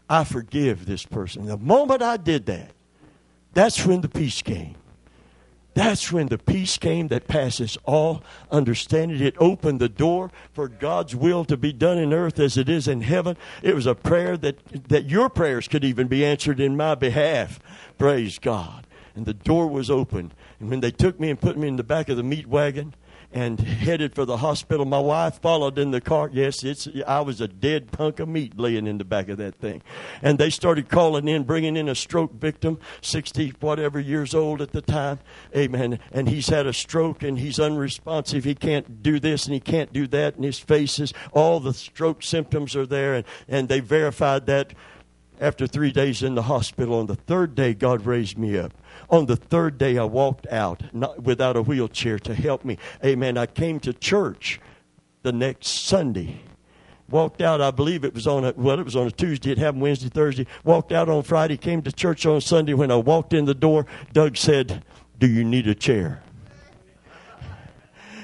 [0.09, 1.45] I forgive this person.
[1.45, 2.71] The moment I did that,
[3.53, 4.76] that's when the peace came.
[5.77, 9.21] That's when the peace came that passes all understanding.
[9.21, 12.87] It opened the door for God's will to be done in earth as it is
[12.87, 13.37] in heaven.
[13.61, 14.57] It was a prayer that,
[14.89, 17.59] that your prayers could even be answered in my behalf.
[17.99, 18.87] Praise God.
[19.15, 20.31] And the door was open.
[20.59, 22.95] And when they took me and put me in the back of the meat wagon,
[23.31, 24.85] and headed for the hospital.
[24.85, 26.29] My wife followed in the car.
[26.31, 29.55] Yes, it's I was a dead punk of meat laying in the back of that
[29.55, 29.81] thing.
[30.21, 34.71] And they started calling in, bringing in a stroke victim, 60 whatever years old at
[34.71, 35.19] the time.
[35.55, 35.99] Amen.
[36.11, 38.43] And he's had a stroke and he's unresponsive.
[38.43, 40.35] He can't do this and he can't do that.
[40.35, 43.15] And his face is, all the stroke symptoms are there.
[43.15, 44.73] And, and they verified that
[45.39, 46.99] after three days in the hospital.
[46.99, 48.73] On the third day, God raised me up.
[49.09, 52.77] On the third day, I walked out not, without a wheelchair to help me.
[53.03, 53.37] Amen.
[53.37, 54.59] I came to church
[55.23, 56.41] the next Sunday.
[57.09, 59.51] Walked out, I believe it was on a, well, it was on a Tuesday.
[59.51, 60.45] It happened Wednesday, Thursday.
[60.65, 62.73] Walked out on Friday, came to church on Sunday.
[62.73, 64.83] When I walked in the door, Doug said,
[65.17, 66.21] Do you need a chair?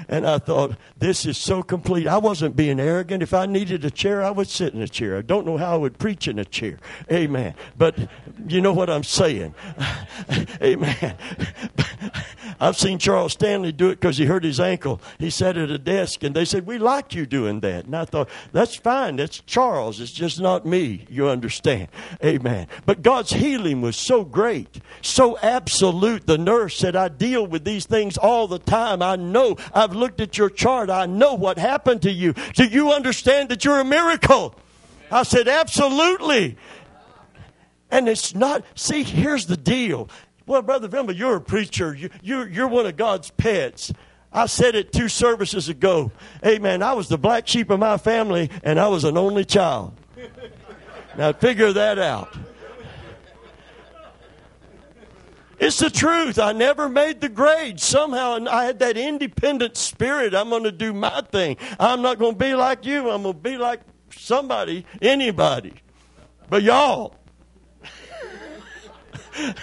[0.07, 2.07] And I thought, this is so complete.
[2.07, 3.23] I wasn't being arrogant.
[3.23, 5.17] If I needed a chair, I would sit in a chair.
[5.17, 6.79] I don't know how I would preach in a chair.
[7.11, 7.55] Amen.
[7.77, 7.97] But
[8.47, 9.55] you know what I'm saying.
[10.61, 11.17] Amen.
[12.59, 15.01] I've seen Charles Stanley do it because he hurt his ankle.
[15.19, 17.85] He sat at a desk and they said, We like you doing that.
[17.85, 19.17] And I thought, That's fine.
[19.17, 19.99] That's Charles.
[19.99, 21.05] It's just not me.
[21.09, 21.87] You understand.
[22.23, 22.67] Amen.
[22.85, 26.27] But God's healing was so great, so absolute.
[26.27, 29.01] The nurse said, I deal with these things all the time.
[29.01, 29.57] I know.
[29.73, 30.89] I've looked at your chart.
[30.89, 32.33] I know what happened to you.
[32.53, 34.55] Do you understand that you're a miracle?
[35.11, 36.57] I said, Absolutely.
[37.91, 40.09] And it's not, see, here's the deal.
[40.47, 41.93] Well, Brother Vilma, you're a preacher.
[41.93, 43.93] You, you're, you're one of God's pets.
[44.31, 46.11] I said it two services ago.
[46.43, 46.81] Amen.
[46.81, 49.93] I was the black sheep of my family, and I was an only child.
[51.15, 52.35] Now, figure that out.
[55.63, 56.39] It's the truth.
[56.39, 57.79] I never made the grade.
[57.79, 60.35] Somehow I had that independent spirit.
[60.35, 61.55] I'm going to do my thing.
[61.79, 63.09] I'm not going to be like you.
[63.09, 63.79] I'm going to be like
[64.11, 65.75] somebody, anybody.
[66.49, 67.15] But y'all,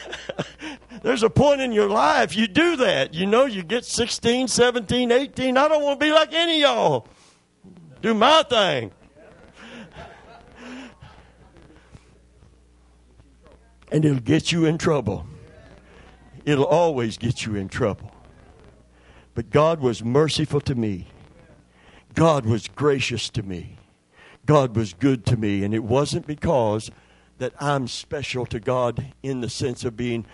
[1.02, 3.12] there's a point in your life you do that.
[3.12, 5.58] You know, you get 16, 17, 18.
[5.58, 7.08] I don't want to be like any y'all.
[8.00, 8.90] Do my thing.
[13.92, 15.26] And it'll get you in trouble.
[16.44, 18.12] It'll always get you in trouble.
[19.34, 21.06] But God was merciful to me.
[22.14, 23.76] God was gracious to me.
[24.46, 25.64] God was good to me.
[25.64, 26.90] And it wasn't because
[27.38, 30.26] that I'm special to God in the sense of being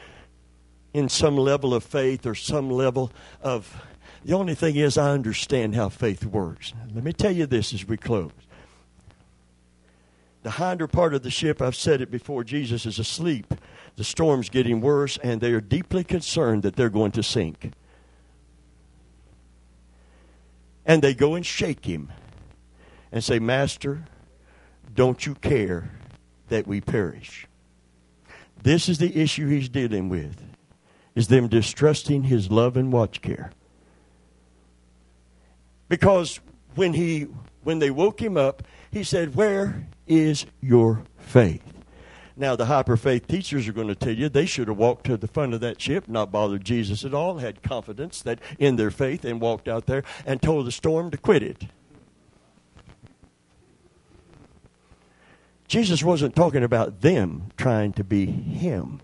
[0.93, 3.13] in some level of faith or some level
[3.43, 3.83] of.
[4.25, 6.73] The only thing is, I understand how faith works.
[6.95, 8.33] Let me tell you this as we close.
[10.43, 13.55] The hinder part of the ship, I've said it before, Jesus is asleep.
[13.97, 17.73] The storm's getting worse, and they are deeply concerned that they're going to sink.
[20.85, 22.13] And they go and shake him
[23.11, 24.05] and say, Master,
[24.95, 25.91] don't you care
[26.49, 27.47] that we perish.
[28.63, 30.43] This is the issue he's dealing with.
[31.15, 33.51] Is them distrusting his love and watch care.
[35.89, 36.41] Because
[36.75, 37.27] when he
[37.63, 41.76] when they woke him up, he said, "Where is your faith?"
[42.39, 45.17] Now, the hyper faith teachers are going to tell you they should have walked to
[45.17, 48.91] the front of that ship, not bothered Jesus at all, had confidence that in their
[48.91, 51.65] faith, and walked out there and told the storm to quit it.
[55.67, 59.01] Jesus wasn't talking about them trying to be him.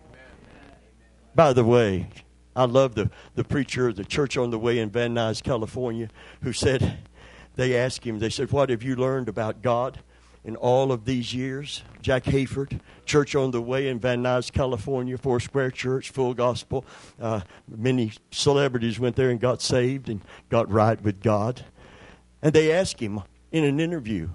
[1.35, 2.11] By the way,
[2.55, 6.11] I love the, the preacher of the church on the way in Van Nuys, California,
[6.43, 6.99] who said,
[7.57, 10.01] they asked him, they said, What have you learned about God
[10.45, 11.83] in all of these years?
[12.01, 16.85] Jack Hayford, Church on the Way in Van Nuys, California, Four Square Church, full gospel.
[17.21, 21.65] Uh, many celebrities went there and got saved and got right with God.
[22.43, 24.31] And they asked him in an interview,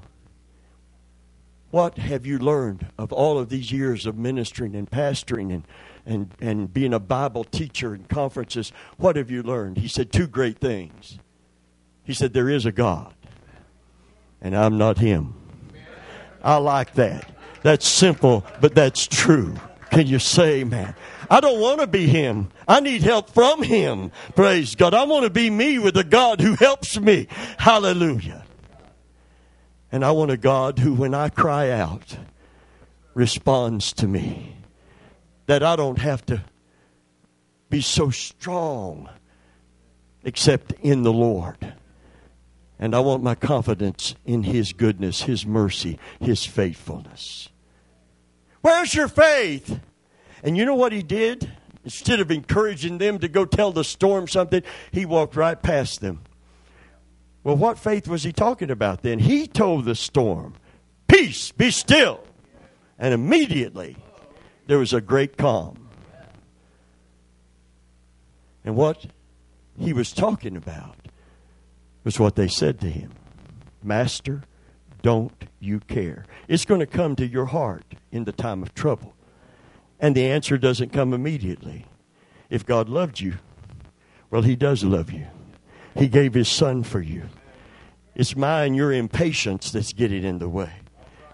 [1.71, 5.63] What have you learned of all of these years of ministering and pastoring and
[6.07, 9.77] and, and being a Bible teacher in conferences, what have you learned?
[9.77, 11.19] He said, Two great things.
[12.03, 13.13] He said, There is a God,
[14.41, 15.35] and I'm not Him.
[16.43, 17.29] I like that.
[17.63, 19.55] That's simple, but that's true.
[19.89, 20.95] Can you say, man?
[21.29, 22.49] I don't want to be Him.
[22.67, 24.11] I need help from Him.
[24.35, 24.93] Praise God.
[24.93, 27.27] I want to be me with a God who helps me.
[27.57, 28.45] Hallelujah.
[29.91, 32.17] And I want a God who, when I cry out,
[33.13, 34.55] responds to me
[35.47, 36.43] that I don't have to
[37.69, 39.09] be so strong
[40.23, 41.73] except in the Lord.
[42.79, 47.49] And I want my confidence in His goodness, His mercy, His faithfulness.
[48.61, 49.79] Where's your faith?
[50.43, 51.51] And you know what He did?
[51.83, 54.61] Instead of encouraging them to go tell the storm something,
[54.91, 56.21] He walked right past them.
[57.43, 59.19] Well, what faith was He talking about then?
[59.19, 60.53] He told the storm,
[61.07, 62.23] Peace, be still.
[62.99, 63.95] And immediately
[64.67, 65.89] there was a great calm.
[68.63, 69.05] And what
[69.79, 70.96] he was talking about
[72.07, 73.11] was what they said to him
[73.83, 74.43] Master,
[75.01, 76.23] don't you care?
[76.47, 77.83] It's going to come to your heart
[78.13, 79.13] in the time of trouble.
[79.99, 81.85] And the answer doesn't come immediately.
[82.49, 83.33] If God loved you,
[84.29, 85.27] well, He does love you.
[85.97, 87.23] He gave His Son for you.
[88.15, 90.71] It's and your impatience that's getting in the way.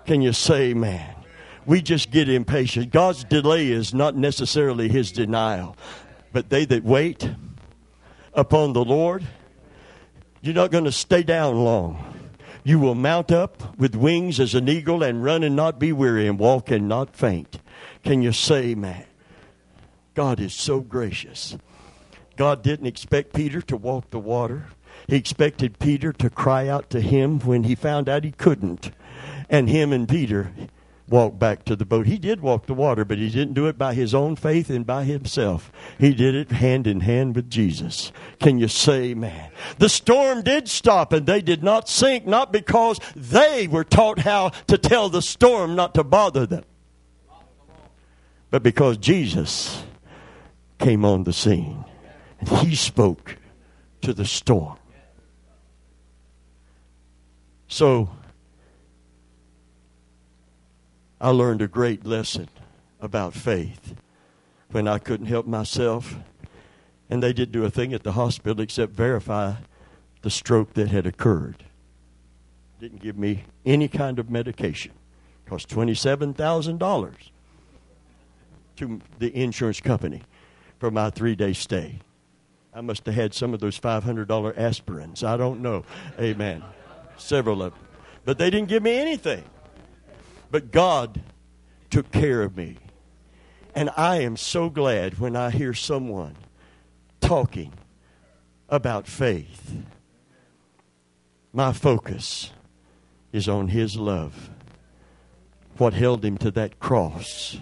[0.07, 1.15] Can you say, man?
[1.67, 2.91] we just get impatient.
[2.91, 5.77] God's delay is not necessarily his denial,
[6.31, 7.29] but they that wait
[8.33, 9.23] upon the Lord,
[10.43, 12.13] you're not going to stay down long.
[12.65, 16.27] You will mount up with wings as an eagle and run and not be weary
[16.27, 17.59] and walk and not faint.
[18.03, 19.05] Can you say, man?
[20.13, 21.57] God is so gracious.
[22.35, 24.67] God didn't expect Peter to walk the water.
[25.07, 28.91] He expected Peter to cry out to him when he found out he couldn't.
[29.49, 30.53] And him and Peter
[31.07, 32.07] walk back to the boat.
[32.07, 34.85] He did walk the water, but he didn't do it by his own faith and
[34.85, 35.71] by himself.
[35.99, 38.11] He did it hand in hand with Jesus.
[38.39, 39.51] Can you say, man?
[39.77, 44.49] The storm did stop and they did not sink, not because they were taught how
[44.67, 46.63] to tell the storm not to bother them,
[48.49, 49.83] but because Jesus
[50.79, 51.83] came on the scene
[52.39, 53.37] and he spoke
[54.01, 54.77] to the storm.
[57.67, 58.09] So,
[61.23, 62.49] I learned a great lesson
[62.99, 63.95] about faith
[64.71, 66.17] when I couldn't help myself.
[67.09, 69.53] And they didn't do a thing at the hospital except verify
[70.21, 71.63] the stroke that had occurred.
[72.81, 74.91] Didn't give me any kind of medication.
[75.45, 77.13] Cost $27,000
[78.75, 80.23] to the insurance company
[80.77, 81.99] for my three day stay.
[82.73, 85.23] I must have had some of those $500 aspirins.
[85.23, 85.85] I don't know.
[86.19, 86.63] Amen.
[87.15, 87.81] Several of them.
[88.25, 89.45] But they didn't give me anything.
[90.53, 91.19] But God
[91.89, 92.77] took care of me.
[93.73, 96.35] And I am so glad when I hear someone
[97.19, 97.73] talking
[98.69, 99.77] about faith.
[101.51, 102.51] My focus
[103.31, 104.51] is on His love.
[105.77, 107.57] What held Him to that cross.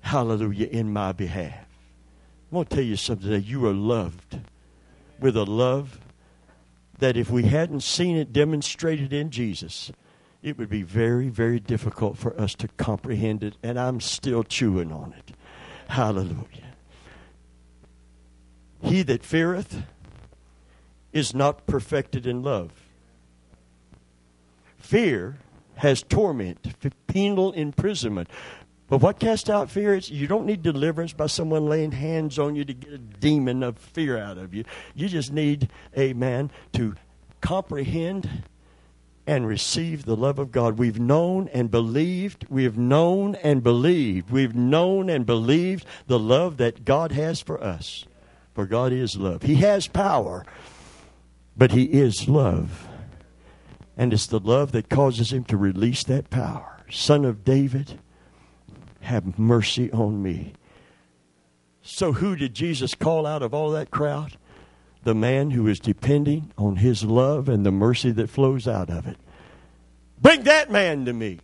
[0.00, 1.66] Hallelujah, in my behalf.
[2.50, 3.46] I want to tell you something today.
[3.46, 4.40] You are loved
[5.20, 6.00] with a love
[7.00, 9.92] that if we hadn't seen it demonstrated in Jesus,
[10.42, 14.92] it would be very, very difficult for us to comprehend it, and I'm still chewing
[14.92, 15.34] on it.
[15.88, 16.74] Hallelujah.
[18.82, 19.82] He that feareth
[21.12, 22.70] is not perfected in love.
[24.76, 25.38] Fear
[25.76, 26.74] has torment,
[27.06, 28.28] penal imprisonment.
[28.88, 32.56] But what casts out fear is you don't need deliverance by someone laying hands on
[32.56, 34.64] you to get a demon of fear out of you.
[34.94, 36.94] You just need a man to
[37.40, 38.44] comprehend
[39.28, 40.78] and receive the love of God.
[40.78, 42.46] We've known and believed.
[42.48, 44.30] We've known and believed.
[44.30, 48.06] We've known and believed the love that God has for us.
[48.54, 49.42] For God is love.
[49.42, 50.46] He has power,
[51.58, 52.88] but He is love.
[53.98, 56.78] And it's the love that causes Him to release that power.
[56.90, 58.00] Son of David,
[59.02, 60.54] have mercy on me.
[61.82, 64.37] So, who did Jesus call out of all that crowd?
[65.08, 69.06] The man who is depending on his love and the mercy that flows out of
[69.06, 69.16] it.
[70.20, 71.38] Bring that man to me.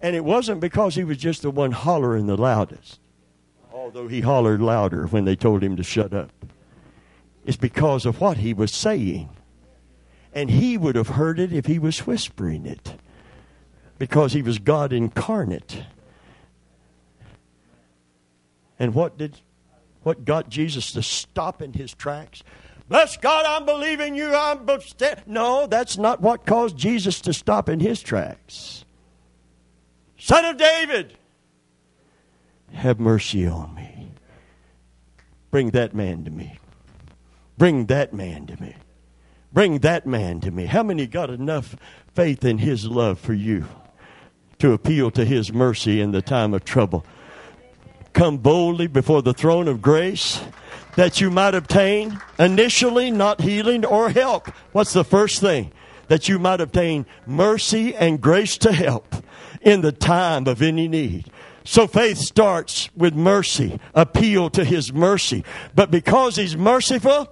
[0.00, 3.00] And it wasn't because he was just the one hollering the loudest,
[3.70, 6.30] although he hollered louder when they told him to shut up.
[7.44, 9.28] It's because of what he was saying.
[10.32, 12.94] And he would have heard it if he was whispering it,
[13.98, 15.84] because he was God incarnate.
[18.78, 19.42] And what did
[20.06, 22.44] what got Jesus to stop in his tracks?
[22.88, 24.32] Bless God, I'm believing you.
[24.32, 24.64] I'm
[25.26, 28.84] no, that's not what caused Jesus to stop in his tracks.
[30.16, 31.14] Son of David,
[32.72, 34.12] have mercy on me.
[35.50, 36.56] Bring that man to me.
[37.58, 38.76] Bring that man to me.
[39.52, 40.66] Bring that man to me.
[40.66, 41.74] How many got enough
[42.14, 43.66] faith in his love for you
[44.60, 47.04] to appeal to his mercy in the time of trouble?
[48.16, 50.40] Come boldly before the throne of grace
[50.94, 54.48] that you might obtain initially not healing or help.
[54.72, 55.70] What's the first thing?
[56.08, 59.14] That you might obtain mercy and grace to help
[59.60, 61.30] in the time of any need.
[61.64, 65.44] So faith starts with mercy, appeal to his mercy.
[65.74, 67.28] But because he's merciful,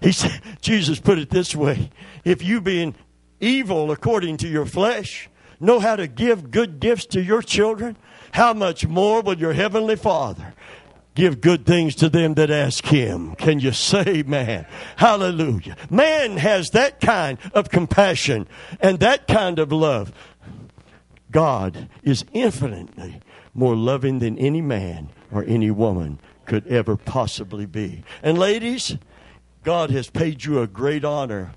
[0.00, 1.90] he said, Jesus put it this way
[2.24, 2.96] if you being
[3.38, 5.30] evil according to your flesh
[5.60, 7.96] know how to give good gifts to your children,
[8.32, 10.54] how much more will your heavenly Father
[11.14, 13.34] give good things to them that ask him.
[13.34, 14.66] Can you say man?
[14.96, 15.76] Hallelujah.
[15.90, 18.48] Man has that kind of compassion
[18.80, 20.12] and that kind of love.
[21.30, 23.20] God is infinitely
[23.54, 28.02] more loving than any man or any woman could ever possibly be.
[28.22, 28.96] And ladies,
[29.62, 31.52] God has paid you a great honor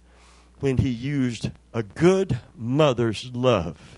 [0.59, 3.92] when He used a good mother's love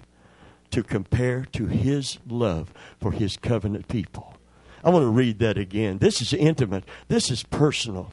[0.75, 4.35] to compare to His love for His covenant people.
[4.83, 5.99] I want to read that again.
[5.99, 8.11] This is intimate, this is personal.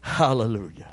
[0.00, 0.88] Hallelujah.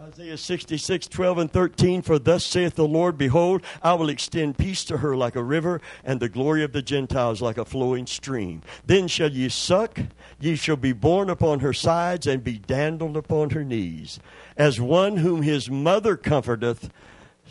[0.00, 2.02] Isaiah 66, 12 and 13.
[2.02, 5.80] For thus saith the Lord, Behold, I will extend peace to her like a river,
[6.04, 8.62] and the glory of the Gentiles like a flowing stream.
[8.86, 9.98] Then shall ye suck,
[10.38, 14.20] ye shall be borne upon her sides, and be dandled upon her knees.
[14.56, 16.90] As one whom his mother comforteth,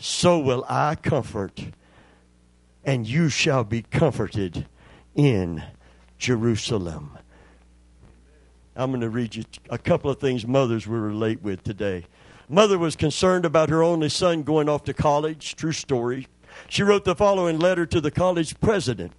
[0.02, 1.64] so will I comfort,
[2.84, 4.66] and you shall be comforted
[5.14, 5.62] in
[6.18, 7.16] Jerusalem.
[8.74, 12.06] I'm going to read you a couple of things mothers will relate with today.
[12.48, 15.54] Mother was concerned about her only son going off to college.
[15.54, 16.26] True story.
[16.68, 19.12] She wrote the following letter to the college president.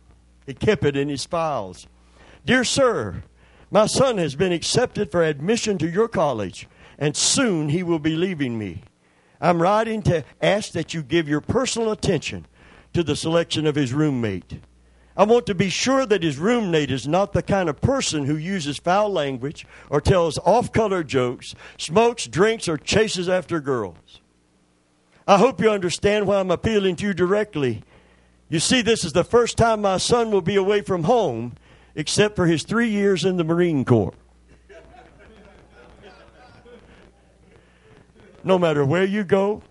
[0.46, 1.88] He kept it in his files.
[2.46, 3.24] Dear sir,
[3.72, 6.68] my son has been accepted for admission to your college,
[7.00, 8.84] and soon he will be leaving me.
[9.44, 12.48] I'm writing to ask that you give your personal attention
[12.94, 14.62] to the selection of his roommate.
[15.18, 18.38] I want to be sure that his roommate is not the kind of person who
[18.38, 24.22] uses foul language or tells off color jokes, smokes, drinks, or chases after girls.
[25.28, 27.84] I hope you understand why I'm appealing to you directly.
[28.48, 31.56] You see, this is the first time my son will be away from home
[31.96, 34.14] except for his three years in the Marine Corps.
[38.44, 39.62] No matter where you go,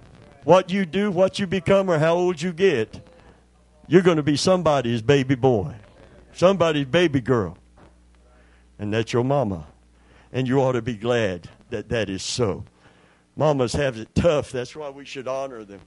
[0.45, 3.01] what you do, what you become, or how old you get,
[3.87, 5.75] you're going to be somebody's baby boy,
[6.33, 7.59] somebody's baby girl.
[8.79, 9.67] And that's your mama.
[10.33, 12.65] And you ought to be glad that that is so.
[13.37, 14.51] Mamas have it tough.
[14.51, 15.81] That's why we should honor them.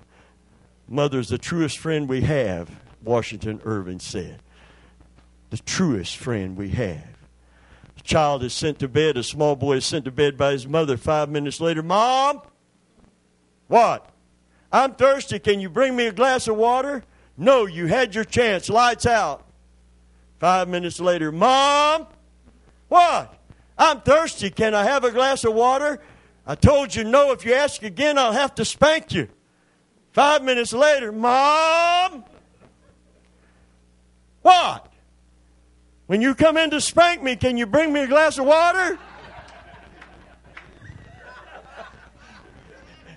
[0.88, 2.70] Mother's the truest friend we have,
[3.04, 4.40] Washington Irving said.
[5.50, 7.08] The truest friend we have.
[7.98, 10.68] A child is sent to bed, a small boy is sent to bed by his
[10.68, 10.96] mother.
[10.98, 12.42] Five minutes later, Mom,
[13.68, 14.10] what?
[14.72, 15.40] I'm thirsty.
[15.40, 17.04] Can you bring me a glass of water?
[17.38, 18.70] No, you had your chance.
[18.70, 19.46] Lights out.
[20.40, 22.08] Five minutes later, Mom,
[22.88, 23.34] what?
[23.78, 24.50] I'm thirsty.
[24.50, 26.00] Can I have a glass of water?
[26.46, 27.32] I told you no.
[27.32, 29.28] If you ask again, I'll have to spank you.
[30.12, 32.24] Five minutes later, Mom,
[34.42, 34.94] what?
[36.08, 39.00] When you come in to spank me, can you bring me a glass of water?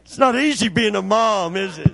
[0.08, 1.92] It's not easy being a mom, is it?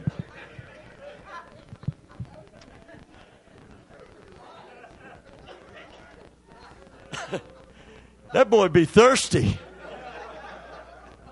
[8.33, 9.59] that boy be thirsty.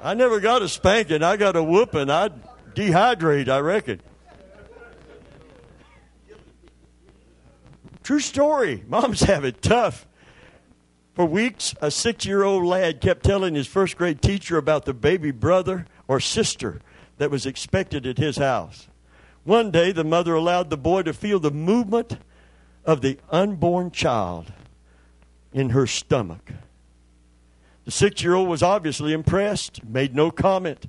[0.02, 1.22] I never got a spanking.
[1.22, 2.10] I got a whooping.
[2.10, 2.32] I'd
[2.74, 4.00] dehydrate, I reckon.
[8.02, 8.82] True story.
[8.88, 10.08] Moms have it tough.
[11.14, 14.94] For weeks, a six year old lad kept telling his first grade teacher about the
[14.94, 16.78] baby brother or sister
[17.16, 18.86] that was expected at his house.
[19.44, 22.18] One day, the mother allowed the boy to feel the movement
[22.84, 24.52] of the unborn child
[25.54, 26.52] in her stomach.
[27.86, 30.84] The six year old was obviously impressed, made no comment.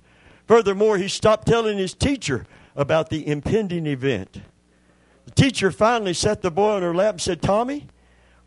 [0.45, 2.45] Furthermore, he stopped telling his teacher
[2.75, 4.41] about the impending event.
[5.23, 7.87] The teacher finally set the boy on her lap and said, Tommy,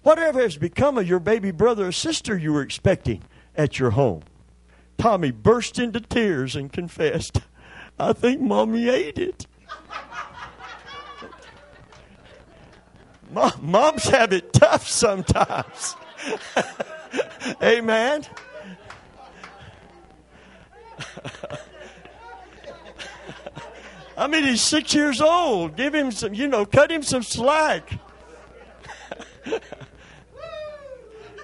[0.02, 3.22] whatever has become of your baby brother or sister you were expecting
[3.56, 4.24] at your home?
[4.98, 7.40] Tommy burst into tears and confessed,
[7.98, 9.46] I think mommy ate it.
[13.60, 15.96] Moms have it tough sometimes.
[17.62, 18.24] Amen.
[24.16, 25.76] I mean, he's six years old.
[25.76, 27.98] Give him some, you know, cut him some slack.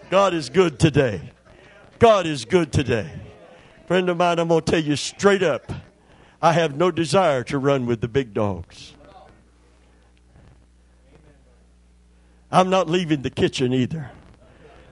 [0.09, 1.33] God is good today.
[1.99, 3.22] God is good today.
[3.93, 5.71] Friend of mine, I'm going to tell you straight up
[6.41, 8.95] I have no desire to run with the big dogs.
[12.51, 14.11] I'm not leaving the kitchen either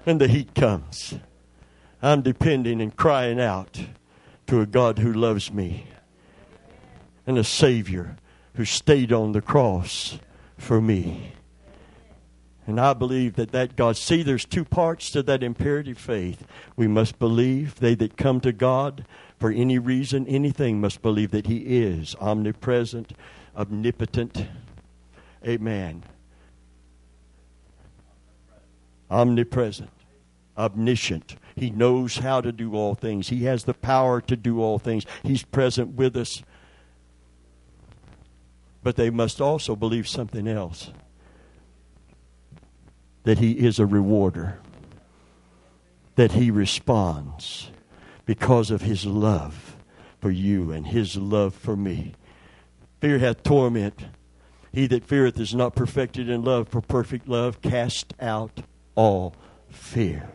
[0.05, 1.15] when the heat comes.
[2.03, 3.83] I'm depending and crying out
[4.49, 5.87] to a God who loves me
[7.27, 8.19] and a Savior
[8.57, 10.19] who stayed on the cross
[10.59, 11.33] for me.
[12.71, 16.47] And I believe that that God, see, there's two parts to that imperative faith.
[16.77, 19.05] We must believe, they that come to God
[19.41, 23.13] for any reason, anything, must believe that He is omnipresent,
[23.57, 24.47] omnipotent.
[25.45, 26.05] Amen
[29.11, 29.91] omnipresent,
[30.57, 31.35] omniscient.
[31.57, 33.31] He knows how to do all things.
[33.31, 35.05] He has the power to do all things.
[35.25, 36.45] He's present with us.
[38.85, 40.93] But they must also believe something else
[43.25, 44.59] that He is a rewarder,
[46.17, 47.71] that He responds
[48.27, 49.77] because of His love
[50.21, 52.15] for you and His love for me.
[53.01, 54.07] Fear hath torment.
[54.73, 58.63] He that feareth is not perfected in love, for perfect love cast out
[58.95, 59.35] all
[59.69, 60.31] fear.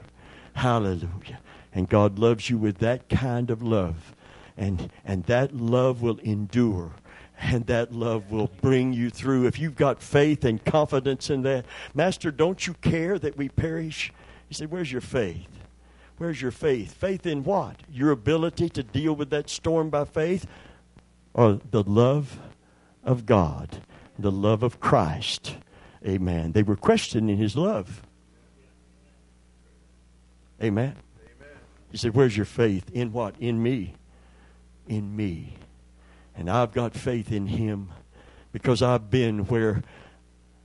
[0.53, 1.39] Hallelujah.
[1.73, 4.15] And God loves you with that kind of love.
[4.57, 6.93] And, and that love will endure.
[7.39, 9.45] And that love will bring you through.
[9.45, 14.13] If you've got faith and confidence in that, Master, don't you care that we perish?
[14.47, 15.47] He said, Where's your faith?
[16.17, 16.93] Where's your faith?
[16.93, 17.75] Faith in what?
[17.91, 20.47] Your ability to deal with that storm by faith?
[21.33, 22.39] Or the love
[23.03, 23.81] of God,
[24.17, 25.57] the love of Christ?
[26.07, 26.53] Amen.
[26.53, 28.01] They were questioning his love.
[30.61, 30.95] Amen.
[31.19, 31.57] Amen.
[31.91, 32.89] He said, Where's your faith?
[32.93, 33.35] In what?
[33.39, 33.95] In me.
[34.87, 35.57] In me.
[36.35, 37.91] And I've got faith in him
[38.51, 39.83] because I've been where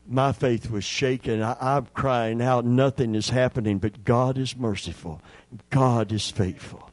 [0.06, 1.42] my faith was shaken.
[1.42, 5.22] I, am crying out, nothing is happening, but God is merciful.
[5.70, 6.90] God is faithful.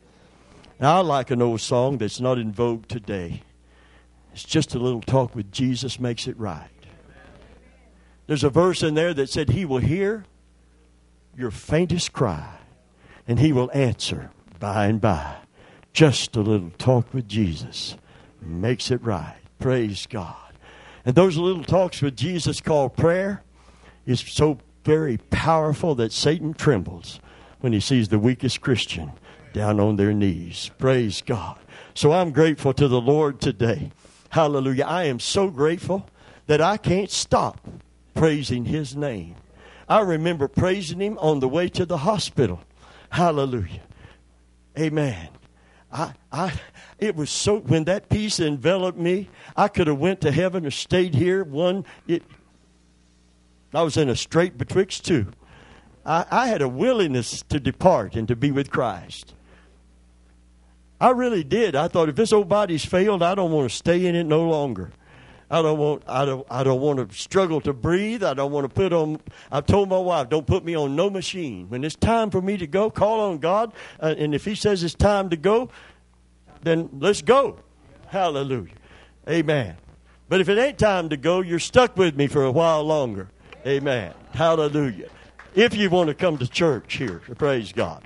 [0.79, 3.41] Now, I like an old song that's not in vogue today.
[4.33, 6.69] It's just a little talk with Jesus makes it right.
[8.27, 10.25] There's a verse in there that said, He will hear
[11.35, 12.57] your faintest cry
[13.27, 15.37] and He will answer by and by.
[15.93, 17.95] Just a little talk with Jesus
[18.41, 19.37] makes it right.
[19.59, 20.35] Praise God.
[21.05, 23.43] And those little talks with Jesus called prayer
[24.05, 27.19] is so very powerful that Satan trembles
[27.59, 29.11] when he sees the weakest Christian
[29.53, 30.71] down on their knees.
[30.77, 31.57] Praise God.
[31.93, 33.91] So I'm grateful to the Lord today.
[34.29, 34.85] Hallelujah.
[34.85, 36.07] I am so grateful
[36.47, 37.67] that I can't stop
[38.13, 39.35] praising his name.
[39.89, 42.61] I remember praising him on the way to the hospital.
[43.09, 43.81] Hallelujah.
[44.77, 45.29] Amen.
[45.97, 46.53] I, I,
[46.99, 50.71] it was so when that peace enveloped me, I could have went to heaven or
[50.71, 51.43] stayed here.
[51.43, 52.21] One, it,
[53.73, 55.27] I was in a strait betwixt two.
[56.05, 59.33] I, I had a willingness to depart and to be with Christ.
[61.01, 61.75] I really did.
[61.75, 64.47] I thought if this old body's failed, I don't want to stay in it no
[64.47, 64.91] longer.
[65.49, 68.23] I don't want I don't I don't want to struggle to breathe.
[68.23, 69.19] I don't want to put on
[69.51, 71.69] I've told my wife, don't put me on no machine.
[71.69, 74.83] When it's time for me to go, call on God, uh, and if he says
[74.83, 75.69] it's time to go,
[76.63, 77.59] then let's go.
[78.07, 78.73] Hallelujah.
[79.29, 79.77] Amen.
[80.29, 83.29] But if it ain't time to go, you're stuck with me for a while longer.
[83.65, 84.13] Amen.
[84.33, 85.09] Hallelujah.
[85.55, 88.03] If you want to come to church here, praise God.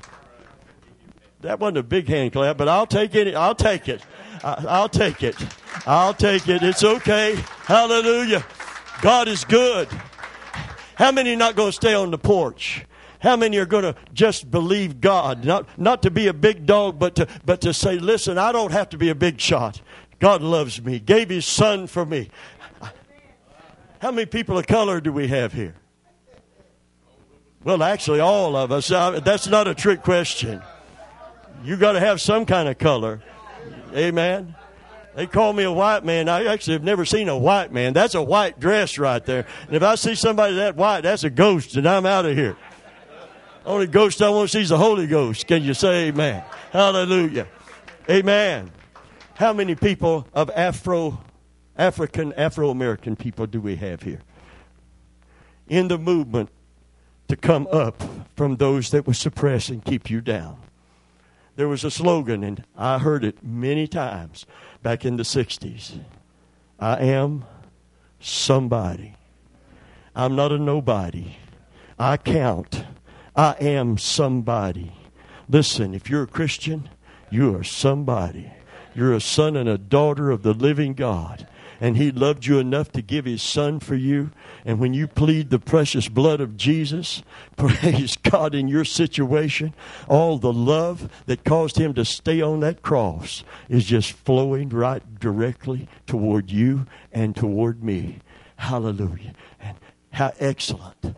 [1.42, 3.34] That wasn't a big hand clap, but I'll take it.
[3.34, 4.02] I'll take it.
[4.44, 5.36] I'll take it.
[5.86, 6.64] I'll take it.
[6.64, 7.36] It's okay.
[7.66, 8.46] Hallelujah.
[9.02, 9.88] God is good.
[10.96, 12.86] How many are not going to stay on the porch?
[13.20, 15.46] How many are going to just believe God?
[15.46, 18.72] Not, not to be a big dog, but to, but to say, listen, I don't
[18.72, 19.82] have to be a big shot.
[20.20, 22.30] God loves me, gave his son for me.
[24.00, 25.76] How many people of color do we have here?
[27.64, 28.88] Well, actually, all of us.
[28.88, 30.64] That's not a trick question.
[31.64, 33.22] You got to have some kind of color.
[33.96, 34.56] Amen.
[35.16, 36.30] They call me a white man.
[36.30, 37.94] I actually have never seen a white man.
[37.94, 39.46] That's a white dress right there.
[39.68, 42.56] And if I see somebody that white, that's a ghost, and I'm out of here.
[43.66, 45.46] Only ghost I want to see is the Holy Ghost.
[45.48, 46.44] Can you say amen?
[46.72, 47.48] Hallelujah.
[48.10, 48.72] Amen.
[49.36, 51.22] How many people of Afro,
[51.78, 54.22] African, Afro American people do we have here?
[55.68, 56.50] In the movement
[57.28, 58.02] to come up
[58.36, 60.58] from those that would suppress and keep you down.
[61.62, 64.48] There was a slogan, and I heard it many times
[64.82, 66.00] back in the 60s.
[66.80, 67.46] I am
[68.20, 69.14] somebody.
[70.16, 71.36] I'm not a nobody.
[72.00, 72.86] I count.
[73.36, 74.92] I am somebody.
[75.48, 76.90] Listen, if you're a Christian,
[77.30, 78.52] you are somebody.
[78.96, 81.48] You're a son and a daughter of the living God
[81.82, 84.30] and He loved you enough to give His Son for you.
[84.64, 87.24] And when you plead the precious blood of Jesus,
[87.58, 89.74] praise God in your situation,
[90.08, 95.20] all the love that caused Him to stay on that cross is just flowing right
[95.20, 98.20] directly toward you and toward me.
[98.58, 99.34] Hallelujah.
[99.60, 99.76] And
[100.12, 101.16] how excellent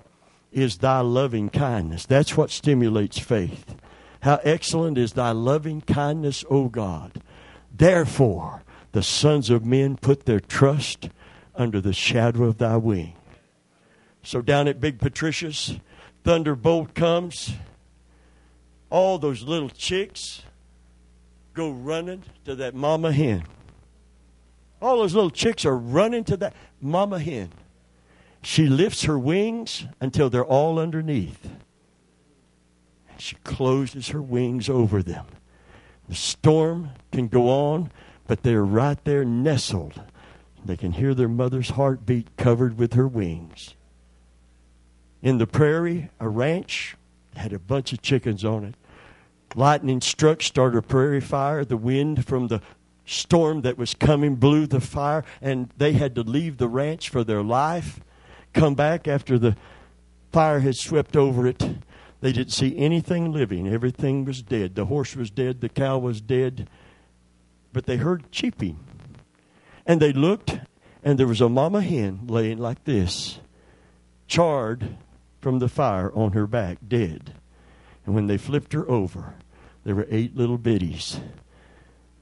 [0.54, 2.06] is thy loving kindness.
[2.06, 3.76] That's what stimulates faith.
[4.22, 7.22] How excellent is thy loving kindness, O God.
[7.76, 8.63] Therefore,
[8.94, 11.10] the sons of men put their trust
[11.56, 13.14] under the shadow of thy wing.
[14.24, 15.78] So down at Big Patricia's,
[16.24, 17.54] Thunderbolt comes.
[18.90, 20.44] All those little chicks
[21.54, 23.44] go running to that mama hen.
[24.82, 27.50] All those little chicks are running to that mama hen.
[28.42, 31.44] She lifts her wings until they're all underneath.
[33.10, 35.26] and She closes her wings over them.
[36.08, 37.90] The storm can go on
[38.34, 40.02] but they're right there nestled.
[40.66, 43.76] They can hear their mother's heartbeat covered with her wings.
[45.22, 46.96] In the prairie, a ranch
[47.36, 48.74] had a bunch of chickens on it.
[49.54, 51.64] Lightning struck, started a prairie fire.
[51.64, 52.60] The wind from the
[53.06, 57.24] storm that was coming blew the fire, and they had to leave the ranch for
[57.24, 58.00] their life.
[58.52, 59.56] Come back after the
[60.32, 61.60] fire had swept over it.
[62.22, 63.68] They didn't see anything living.
[63.68, 64.74] Everything was dead.
[64.74, 65.62] The horse was dead.
[65.62, 66.68] The cow was dead
[67.74, 68.80] but they heard cheeping.
[69.86, 70.60] And they looked,
[71.04, 73.40] and there was a mama hen laying like this,
[74.28, 74.96] charred
[75.42, 77.34] from the fire on her back, dead.
[78.06, 79.34] And when they flipped her over,
[79.84, 81.20] there were eight little biddies.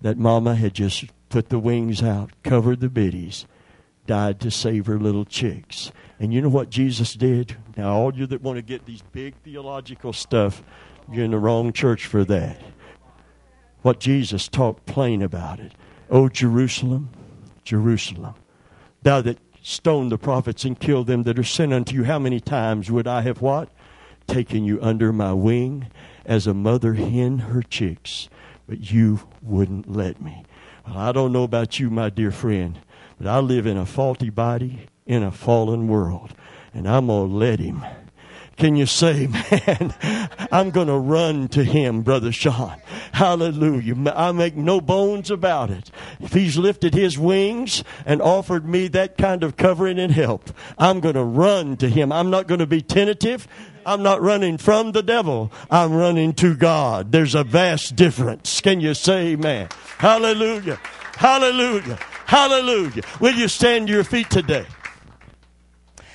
[0.01, 3.45] That mama had just put the wings out, covered the biddies,
[4.07, 5.91] died to save her little chicks.
[6.19, 7.57] And you know what Jesus did?
[7.77, 10.63] Now, all you that want to get these big theological stuff,
[11.11, 12.59] you're in the wrong church for that
[13.81, 15.73] what Jesus talked plain about it.
[16.09, 17.09] O Jerusalem,
[17.63, 18.35] Jerusalem,
[19.01, 22.39] thou that stoned the prophets and killed them that are sent unto you, how many
[22.39, 23.69] times would I have what?
[24.27, 25.87] Taken you under my wing
[26.25, 28.29] as a mother hen her chicks,
[28.67, 30.43] but you wouldn't let me.
[30.87, 32.79] Well, I don't know about you, my dear friend,
[33.17, 36.33] but I live in a faulty body in a fallen world,
[36.73, 37.83] and I'm going to let him.
[38.57, 39.95] Can you say, man,
[40.51, 42.79] I'm going to run to him, Brother Sean?
[43.11, 43.95] Hallelujah.
[44.15, 45.89] I make no bones about it.
[46.19, 50.99] If he's lifted his wings and offered me that kind of covering and help, I'm
[50.99, 52.11] going to run to him.
[52.11, 53.47] I'm not going to be tentative.
[53.85, 55.51] I'm not running from the devil.
[55.69, 57.11] I'm running to God.
[57.11, 58.61] There's a vast difference.
[58.61, 59.69] Can you say man?
[59.97, 60.79] Hallelujah.
[61.15, 61.97] Hallelujah.
[62.25, 63.03] Hallelujah.
[63.19, 64.65] Will you stand to your feet today?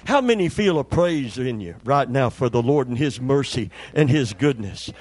[0.07, 3.71] How many feel a praise in you right now for the Lord and His mercy
[3.93, 4.93] and His goodness?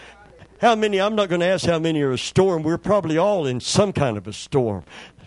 [0.62, 2.64] How many, I'm not going to ask how many are a storm.
[2.64, 4.84] We're probably all in some kind of a storm,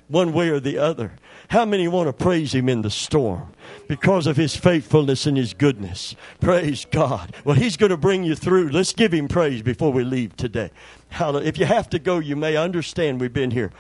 [0.09, 1.13] one way or the other.
[1.49, 3.53] How many want to praise Him in the storm
[3.87, 6.17] because of His faithfulness and His goodness?
[6.41, 7.37] Praise God.
[7.45, 8.71] Well, He's going to bring you through.
[8.71, 10.71] Let's give Him praise before we leave today.
[11.11, 11.47] Hallelujah.
[11.47, 13.71] If you have to go, you may understand we've been here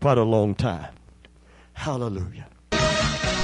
[0.00, 0.94] quite a long time.
[1.72, 2.46] Hallelujah.